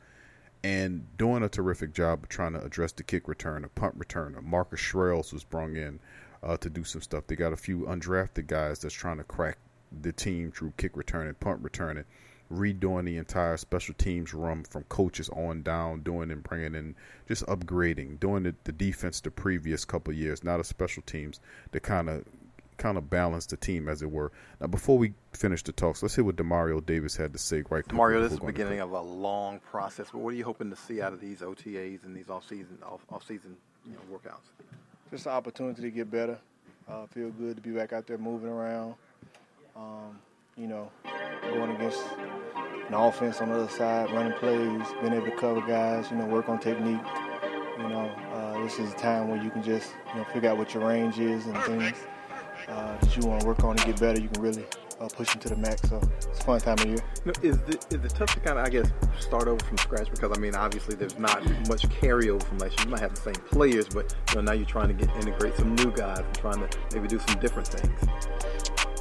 and 0.65 1.07
doing 1.19 1.43
a 1.43 1.49
terrific 1.49 1.93
job 1.93 2.23
of 2.23 2.29
trying 2.31 2.55
to 2.55 2.65
address 2.65 2.91
the 2.91 3.03
kick 3.03 3.29
return, 3.29 3.65
a 3.65 3.69
punt 3.69 3.99
returner. 3.99 4.43
Marcus 4.43 4.81
Sherels 4.81 5.31
was 5.31 5.45
brought 5.45 5.71
in 5.71 6.01
uh, 6.43 6.57
to 6.57 6.71
do 6.71 6.83
some 6.83 7.03
stuff. 7.03 7.27
They 7.27 7.37
got 7.37 7.53
a 7.53 7.57
few 7.57 7.81
undrafted 7.81 8.47
guys 8.47 8.79
that's 8.79 8.95
trying 8.95 9.19
to 9.19 9.25
crack 9.25 9.59
the 10.01 10.11
team 10.11 10.51
through 10.51 10.73
kick 10.79 10.97
return 10.97 11.27
and 11.27 11.39
punt 11.39 11.61
returning, 11.63 12.05
redoing 12.51 13.05
the 13.05 13.19
entire 13.19 13.59
special 13.59 13.95
teams 13.99 14.33
room 14.33 14.65
from 14.65 14.85
coaches 14.85 15.29
on 15.29 15.63
down, 15.63 16.01
doing 16.01 16.31
and 16.31 16.43
bringing 16.43 16.75
in, 16.75 16.95
just 17.29 17.45
upgrading, 17.45 18.19
doing 18.19 18.45
the, 18.45 18.55
the 18.65 18.73
defense 18.73 19.21
the 19.21 19.31
previous 19.31 19.85
couple 19.85 20.15
years, 20.15 20.43
not 20.43 20.61
a 20.61 20.65
special 20.65 21.03
teams 21.03 21.41
to 21.73 21.79
kind 21.79 22.09
of 22.09 22.25
kind 22.77 22.99
of 22.99 23.11
balance 23.11 23.47
the 23.47 23.57
team 23.57 23.89
as 23.89 24.03
it 24.03 24.11
were. 24.11 24.33
Now, 24.61 24.67
before 24.67 24.99
we 24.99 25.15
finish 25.33 25.63
the 25.63 25.73
talks, 25.73 26.03
let's 26.03 26.15
hear 26.15 26.25
what 26.25 26.37
Demario 26.37 26.85
Davis 26.85 27.17
had 27.17 27.33
to 27.33 27.39
say 27.39 27.59
right 27.71 27.85
quick 27.85 27.93
Mario, 27.93 28.23
this 28.23 28.33
is 28.33 28.39
the 28.39 28.47
beginning 28.47 28.81
of 28.81 28.91
a 28.93 29.01
long 29.01 29.61
process, 29.61 30.09
but 30.13 30.19
what 30.19 30.33
are 30.33 30.37
you 30.37 30.45
hoping 30.45 30.71
to 30.71 30.77
see 30.77 31.01
out 31.01 31.13
of 31.13 31.21
these 31.21 31.41
OTAs 31.41 32.05
and 32.05 32.17
these 32.17 32.31
off-season 32.31 32.79
off, 32.85 33.01
off-season 33.11 33.57
you 33.87 33.93
know, 33.93 34.19
workouts? 34.19 34.65
just 35.11 35.27
an 35.27 35.33
opportunity 35.33 35.83
to 35.83 35.91
get 35.91 36.11
better. 36.11 36.39
Uh, 36.89 37.07
feel 37.07 37.31
good 37.31 37.57
to 37.57 37.63
be 37.63 37.71
back 37.71 37.93
out 37.93 38.07
there 38.07 38.19
moving 38.19 38.49
around. 38.49 38.95
Um, 39.77 40.19
you 40.57 40.67
know, 40.67 40.91
going 41.43 41.71
against 41.71 42.01
an 42.89 42.95
offense 42.95 43.41
on 43.41 43.49
the 43.49 43.57
other 43.57 43.69
side, 43.69 44.11
running 44.13 44.33
plays, 44.35 44.87
being 45.01 45.13
able 45.13 45.27
to 45.27 45.37
cover 45.37 45.61
guys. 45.61 46.11
You 46.11 46.17
know, 46.17 46.27
work 46.27 46.49
on 46.49 46.59
technique. 46.59 47.01
You 47.79 47.89
know, 47.89 48.11
uh, 48.33 48.63
this 48.63 48.79
is 48.79 48.93
a 48.93 48.97
time 48.97 49.29
where 49.29 49.43
you 49.43 49.51
can 49.51 49.63
just 49.63 49.93
you 50.13 50.21
know 50.21 50.25
figure 50.33 50.51
out 50.51 50.59
what 50.59 50.75
your 50.75 50.87
range 50.87 51.19
is 51.19 51.47
and 51.47 51.57
things 51.65 51.97
uh, 52.69 52.97
that 52.99 53.17
you 53.17 53.27
want 53.27 53.41
to 53.43 53.47
work 53.47 53.63
on 53.65 53.77
and 53.77 53.87
get 53.87 54.01
better. 54.01 54.21
You 54.21 54.29
can 54.29 54.43
really 54.43 54.65
uh, 55.01 55.09
push 55.09 55.35
into 55.35 55.49
the 55.49 55.57
max. 55.57 55.89
So 55.89 56.01
it's 56.17 56.27
a 56.41 56.45
fun 56.45 56.61
time 56.61 56.79
of 56.79 56.87
year. 56.87 56.99
No, 57.25 57.33
Is 57.43 57.57
it, 57.69 57.87
is 57.93 58.05
it 58.05 58.15
tough 58.15 58.33
to 58.35 58.41
kind 58.41 58.59
of, 58.59 58.67
I 58.67 58.71
guess, 58.71 58.91
start 59.19 59.49
over 59.49 59.65
from 59.65 59.79
scratch? 59.79 60.11
Because, 60.11 60.37
I 60.37 60.41
mean, 60.41 60.55
obviously 60.55 60.95
there's 60.95 61.19
not 61.19 61.45
much 61.69 61.83
carryover 61.89 62.43
from 62.43 62.59
last 62.59 62.79
year. 62.79 62.87
You 62.87 62.91
might 62.91 63.01
have 63.01 63.15
the 63.15 63.21
same 63.21 63.35
players, 63.35 63.89
but 63.89 64.15
you 64.31 64.37
know, 64.37 64.41
now 64.43 64.53
you're 64.53 64.67
trying 64.67 64.89
to 64.89 64.95
get 64.95 65.15
integrate 65.17 65.57
some 65.57 65.75
new 65.75 65.91
guys 65.93 66.21
and 66.21 66.35
trying 66.35 66.67
to 66.67 66.79
maybe 66.95 67.09
do 67.09 67.19
some 67.19 67.39
different 67.41 67.69
things. 67.69 68.01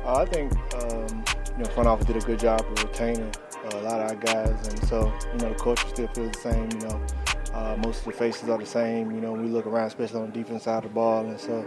Uh, 0.04 0.16
I 0.16 0.26
think 0.26 0.52
um, 0.84 1.24
you 1.58 1.64
know 1.64 1.70
front 1.72 1.88
office 1.88 2.06
did 2.06 2.18
a 2.18 2.26
good 2.26 2.40
job 2.40 2.60
of 2.60 2.84
retaining 2.84 3.32
uh, 3.66 3.78
a 3.78 3.82
lot 3.84 4.02
of 4.02 4.10
our 4.12 4.16
guys, 4.16 4.68
and 4.68 4.88
so 4.90 5.14
you 5.32 5.38
know 5.40 5.50
the 5.54 5.56
culture 5.56 5.88
still 5.88 6.08
feels 6.08 6.32
the 6.32 6.40
same. 6.40 6.70
You 6.72 6.88
know, 6.88 7.06
Uh, 7.54 7.78
most 7.78 8.00
of 8.00 8.06
the 8.06 8.12
faces 8.12 8.50
are 8.50 8.58
the 8.58 8.66
same. 8.66 9.12
You 9.12 9.22
know, 9.22 9.32
we 9.32 9.48
look 9.48 9.68
around, 9.68 9.88
especially 9.88 10.20
on 10.22 10.32
the 10.32 10.44
defense 10.44 10.64
side 10.64 10.84
of 10.84 10.90
the 10.90 10.90
ball, 10.90 11.26
and 11.26 11.40
so. 11.40 11.64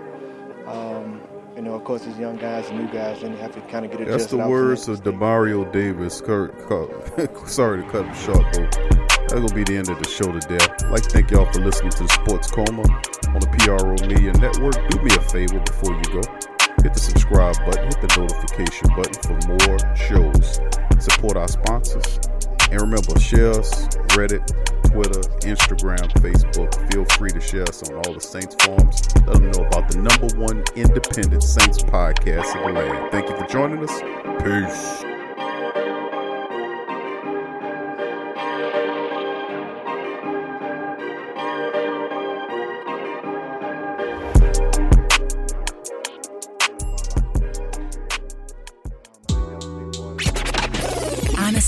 Um, 0.66 1.20
you 1.56 1.62
know, 1.62 1.74
of 1.74 1.84
course, 1.84 2.04
these 2.04 2.18
young 2.18 2.36
guys 2.36 2.68
and 2.68 2.78
new 2.78 2.92
guys, 2.92 3.22
then 3.22 3.32
you 3.32 3.38
have 3.38 3.52
to 3.54 3.60
kind 3.62 3.86
of 3.86 3.90
get 3.90 4.02
adjusted. 4.02 4.20
That's 4.20 4.30
the 4.30 4.48
words 4.48 4.88
of 4.88 5.02
Demario 5.02 5.64
Davis. 5.72 6.18
Sorry 7.50 7.82
to 7.82 7.90
cut 7.90 8.04
him 8.04 8.14
short, 8.14 8.44
though. 8.52 8.68
That's 9.26 9.32
gonna 9.32 9.54
be 9.54 9.64
the 9.64 9.76
end 9.78 9.88
of 9.88 9.98
the 9.98 10.08
show 10.08 10.30
today. 10.30 10.58
I'd 10.84 10.90
like 10.90 11.02
to 11.04 11.08
thank 11.08 11.30
y'all 11.30 11.50
for 11.50 11.60
listening 11.60 11.92
to 11.92 12.08
Sports 12.08 12.50
Coma 12.50 12.82
on 12.82 13.40
the 13.40 13.48
PRO 13.58 13.96
Media 14.06 14.32
Network. 14.34 14.76
Do 14.90 15.00
me 15.00 15.10
a 15.16 15.20
favor 15.32 15.58
before 15.60 15.94
you 15.96 16.04
go. 16.12 16.22
Hit 16.84 16.92
the 16.92 17.00
subscribe 17.00 17.56
button, 17.64 17.88
hit 17.88 18.00
the 18.04 18.12
notification 18.20 18.88
button 18.94 19.16
for 19.24 19.34
more 19.48 19.96
shows. 19.96 20.60
Support 21.02 21.38
our 21.38 21.48
sponsors. 21.48 22.20
And 22.70 22.80
remember, 22.82 23.18
share 23.18 23.52
us, 23.52 23.88
Reddit, 24.12 24.44
Twitter, 24.96 25.20
Instagram, 25.40 26.10
Facebook. 26.22 26.90
Feel 26.90 27.04
free 27.18 27.28
to 27.28 27.38
share 27.38 27.64
us 27.64 27.82
on 27.82 27.96
all 27.96 28.14
the 28.14 28.20
Saints 28.20 28.56
forums. 28.64 29.02
Let 29.26 29.34
them 29.34 29.50
know 29.50 29.66
about 29.66 29.90
the 29.90 29.98
number 29.98 30.34
one 30.40 30.64
independent 30.74 31.42
Saints 31.42 31.82
podcast 31.82 32.56
in 32.56 32.74
the 32.74 32.80
land. 32.80 33.12
Thank 33.12 33.28
you 33.28 33.36
for 33.36 33.46
joining 33.46 33.86
us. 33.86 33.92
Peace. 34.42 35.15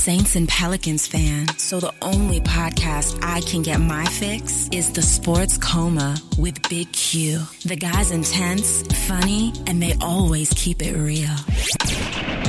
Saints 0.09 0.37
and 0.37 0.49
Pelicans 0.49 1.07
fan, 1.07 1.47
so 1.59 1.81
the 1.81 1.93
only 2.01 2.41
podcast 2.41 3.19
I 3.23 3.43
can 3.43 3.61
get 3.61 3.79
my 3.79 4.07
fix 4.07 4.67
is 4.73 4.91
the 4.91 5.03
Sports 5.03 5.59
Coma 5.59 6.17
with 6.39 6.67
Big 6.71 6.91
Q. 6.93 7.41
The 7.67 7.77
guy's 7.77 8.11
intense, 8.11 8.81
funny, 9.07 9.53
and 9.67 9.83
they 9.83 9.93
always 10.01 10.51
keep 10.55 10.81
it 10.81 10.97
real. 10.97 11.37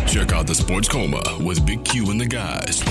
Check 0.07 0.31
out 0.31 0.47
the 0.47 0.55
Sports 0.55 0.87
Coma 0.87 1.21
with 1.41 1.65
Big 1.65 1.83
Q 1.83 2.09
and 2.11 2.21
the 2.21 2.27
guys. 2.27 2.81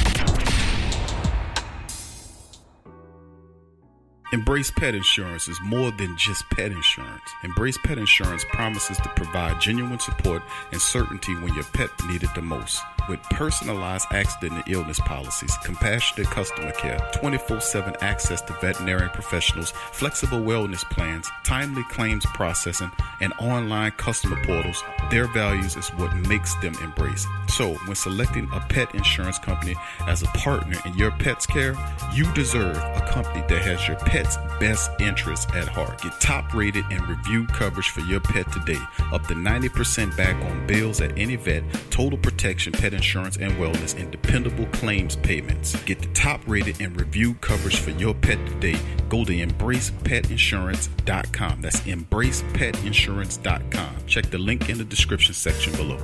Embrace 4.30 4.70
Pet 4.70 4.94
Insurance 4.94 5.48
is 5.48 5.58
more 5.62 5.90
than 5.90 6.14
just 6.18 6.50
pet 6.50 6.70
insurance. 6.70 7.22
Embrace 7.44 7.78
Pet 7.78 7.96
Insurance 7.96 8.44
promises 8.50 8.98
to 8.98 9.08
provide 9.16 9.58
genuine 9.58 9.98
support 9.98 10.42
and 10.70 10.78
certainty 10.78 11.34
when 11.36 11.54
your 11.54 11.64
pet 11.64 11.88
needed 12.06 12.28
the 12.34 12.42
most. 12.42 12.82
With 13.08 13.22
personalized 13.30 14.06
accident 14.10 14.52
and 14.52 14.74
illness 14.74 15.00
policies, 15.00 15.56
compassionate 15.64 16.26
customer 16.26 16.72
care, 16.72 16.98
24 17.14 17.62
7 17.62 17.96
access 18.02 18.42
to 18.42 18.52
veterinary 18.60 19.08
professionals, 19.08 19.70
flexible 19.92 20.40
wellness 20.40 20.84
plans, 20.90 21.30
timely 21.42 21.82
claims 21.84 22.26
processing, 22.26 22.90
and 23.22 23.32
online 23.38 23.92
customer 23.92 24.36
portals, 24.44 24.84
their 25.10 25.26
values 25.28 25.74
is 25.74 25.88
what 25.94 26.14
makes 26.28 26.54
them 26.56 26.74
embrace. 26.82 27.26
So, 27.48 27.76
when 27.86 27.96
selecting 27.96 28.46
a 28.52 28.60
pet 28.60 28.94
insurance 28.94 29.38
company 29.38 29.74
as 30.06 30.22
a 30.22 30.26
partner 30.26 30.76
in 30.84 30.92
your 30.92 31.12
pet's 31.12 31.46
care, 31.46 31.74
you 32.12 32.30
deserve 32.34 32.76
a 32.76 33.08
company 33.08 33.42
that 33.48 33.62
has 33.62 33.88
your 33.88 33.96
pet's 34.18 34.37
best 34.59 34.90
interests 35.00 35.46
at 35.54 35.68
heart. 35.68 36.02
Get 36.02 36.20
top 36.20 36.52
rated 36.52 36.85
and 36.90 37.09
reviewed 37.09 37.52
coverage 37.52 37.90
for 37.90 38.00
your 38.00 38.18
pet 38.20 38.50
today. 38.52 38.81
Up 39.12 39.24
to 39.28 39.35
90% 39.35 40.16
back 40.16 40.35
on 40.44 40.66
bills 40.66 41.00
at 41.00 41.16
any 41.16 41.37
vet, 41.37 41.62
total 41.90 42.18
protection, 42.18 42.72
pet 42.72 42.92
insurance 42.94 43.37
and 43.37 43.52
wellness, 43.52 43.96
and 44.00 44.11
dependable 44.11 44.66
claims 44.66 45.14
payments. 45.16 45.81
Get 45.85 46.00
the 46.00 46.09
top 46.09 46.40
rated 46.46 46.81
and 46.81 46.98
reviewed 46.98 47.40
coverage 47.40 47.78
for 47.78 47.90
your 47.90 48.14
pet 48.14 48.44
today. 48.46 48.78
Go 49.09 49.24
to 49.24 49.33
embracepetinsurance.com. 49.33 51.61
That's 51.61 51.81
embracepetinsurance.com. 51.81 53.96
Check 54.07 54.31
the 54.31 54.38
link 54.38 54.68
in 54.68 54.78
the 54.78 54.85
description 54.85 55.35
section 55.35 55.72
below. 55.74 55.98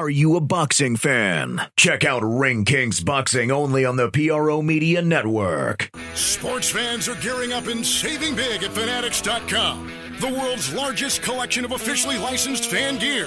Are 0.00 0.08
you 0.08 0.36
a 0.36 0.40
boxing 0.40 0.96
fan? 0.96 1.60
Check 1.76 2.06
out 2.06 2.22
Ring 2.24 2.64
Kings 2.64 3.02
Boxing 3.02 3.50
only 3.50 3.84
on 3.84 3.96
the 3.96 4.08
PRO 4.08 4.62
Media 4.62 5.02
Network. 5.02 5.90
Sports 6.14 6.70
fans 6.70 7.06
are 7.06 7.16
gearing 7.16 7.52
up 7.52 7.66
and 7.66 7.84
saving 7.84 8.34
big 8.34 8.62
at 8.62 8.70
Fanatics.com, 8.70 9.92
the 10.18 10.28
world's 10.28 10.72
largest 10.72 11.20
collection 11.20 11.66
of 11.66 11.72
officially 11.72 12.16
licensed 12.16 12.70
fan 12.70 12.98
gear. 12.98 13.26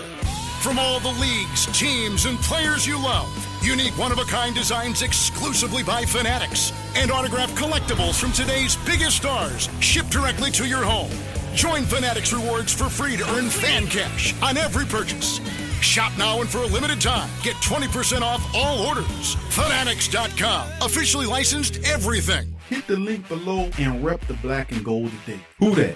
From 0.63 0.79
all 0.79 0.99
the 0.99 1.15
leagues, 1.21 1.67
teams, 1.77 2.25
and 2.25 2.39
players 2.39 2.88
you 2.88 2.97
love, 2.97 3.29
unique 3.62 3.95
one 3.95 4.12
of 4.12 4.17
a 4.17 4.23
kind 4.23 4.55
designs 4.55 5.03
exclusively 5.03 5.83
by 5.83 6.05
Fanatics, 6.05 6.73
and 6.95 7.12
autographed 7.12 7.55
collectibles 7.55 8.19
from 8.19 8.31
today's 8.31 8.77
biggest 8.77 9.17
stars 9.17 9.69
shipped 9.79 10.09
directly 10.09 10.49
to 10.49 10.65
your 10.67 10.83
home. 10.83 11.12
Join 11.53 11.83
Fanatics 11.83 12.33
Rewards 12.33 12.73
for 12.73 12.86
free 12.86 13.15
to 13.15 13.29
earn 13.36 13.51
fan 13.51 13.86
cash 13.86 14.33
on 14.41 14.57
every 14.57 14.88
purchase. 14.88 15.39
Shop 15.83 16.11
now 16.17 16.39
and 16.41 16.49
for 16.49 16.59
a 16.59 16.65
limited 16.65 17.01
time. 17.01 17.29
Get 17.43 17.55
20% 17.57 18.21
off 18.21 18.41
all 18.55 18.87
orders. 18.87 19.35
Fanatics.com. 19.49 20.69
Officially 20.81 21.25
licensed 21.25 21.79
everything. 21.85 22.55
Hit 22.69 22.87
the 22.87 22.97
link 22.97 23.27
below 23.27 23.69
and 23.77 24.03
rep 24.03 24.25
the 24.27 24.33
black 24.35 24.71
and 24.71 24.83
gold 24.83 25.11
today. 25.25 25.39
Who 25.59 25.75
that? 25.75 25.95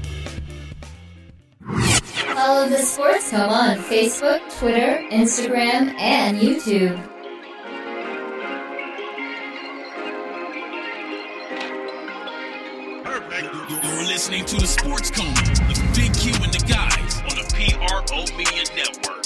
Follow 2.41 2.67
the 2.67 2.79
Sports 2.79 3.29
Coma 3.29 3.53
on 3.53 3.77
Facebook, 3.77 4.41
Twitter, 4.57 5.03
Instagram, 5.11 5.93
and 5.99 6.39
YouTube. 6.39 6.97
You're 13.69 14.07
listening 14.07 14.45
to 14.45 14.55
the 14.55 14.65
Sports 14.65 15.11
Coma 15.11 15.29
with 15.67 15.95
Big 15.95 16.15
Q 16.15 16.33
and 16.41 16.51
the 16.51 16.65
guys 16.67 17.21
on 17.21 17.37
the 17.37 17.45
PRO 17.53 18.35
Media 18.35 18.63
Network. 18.75 19.20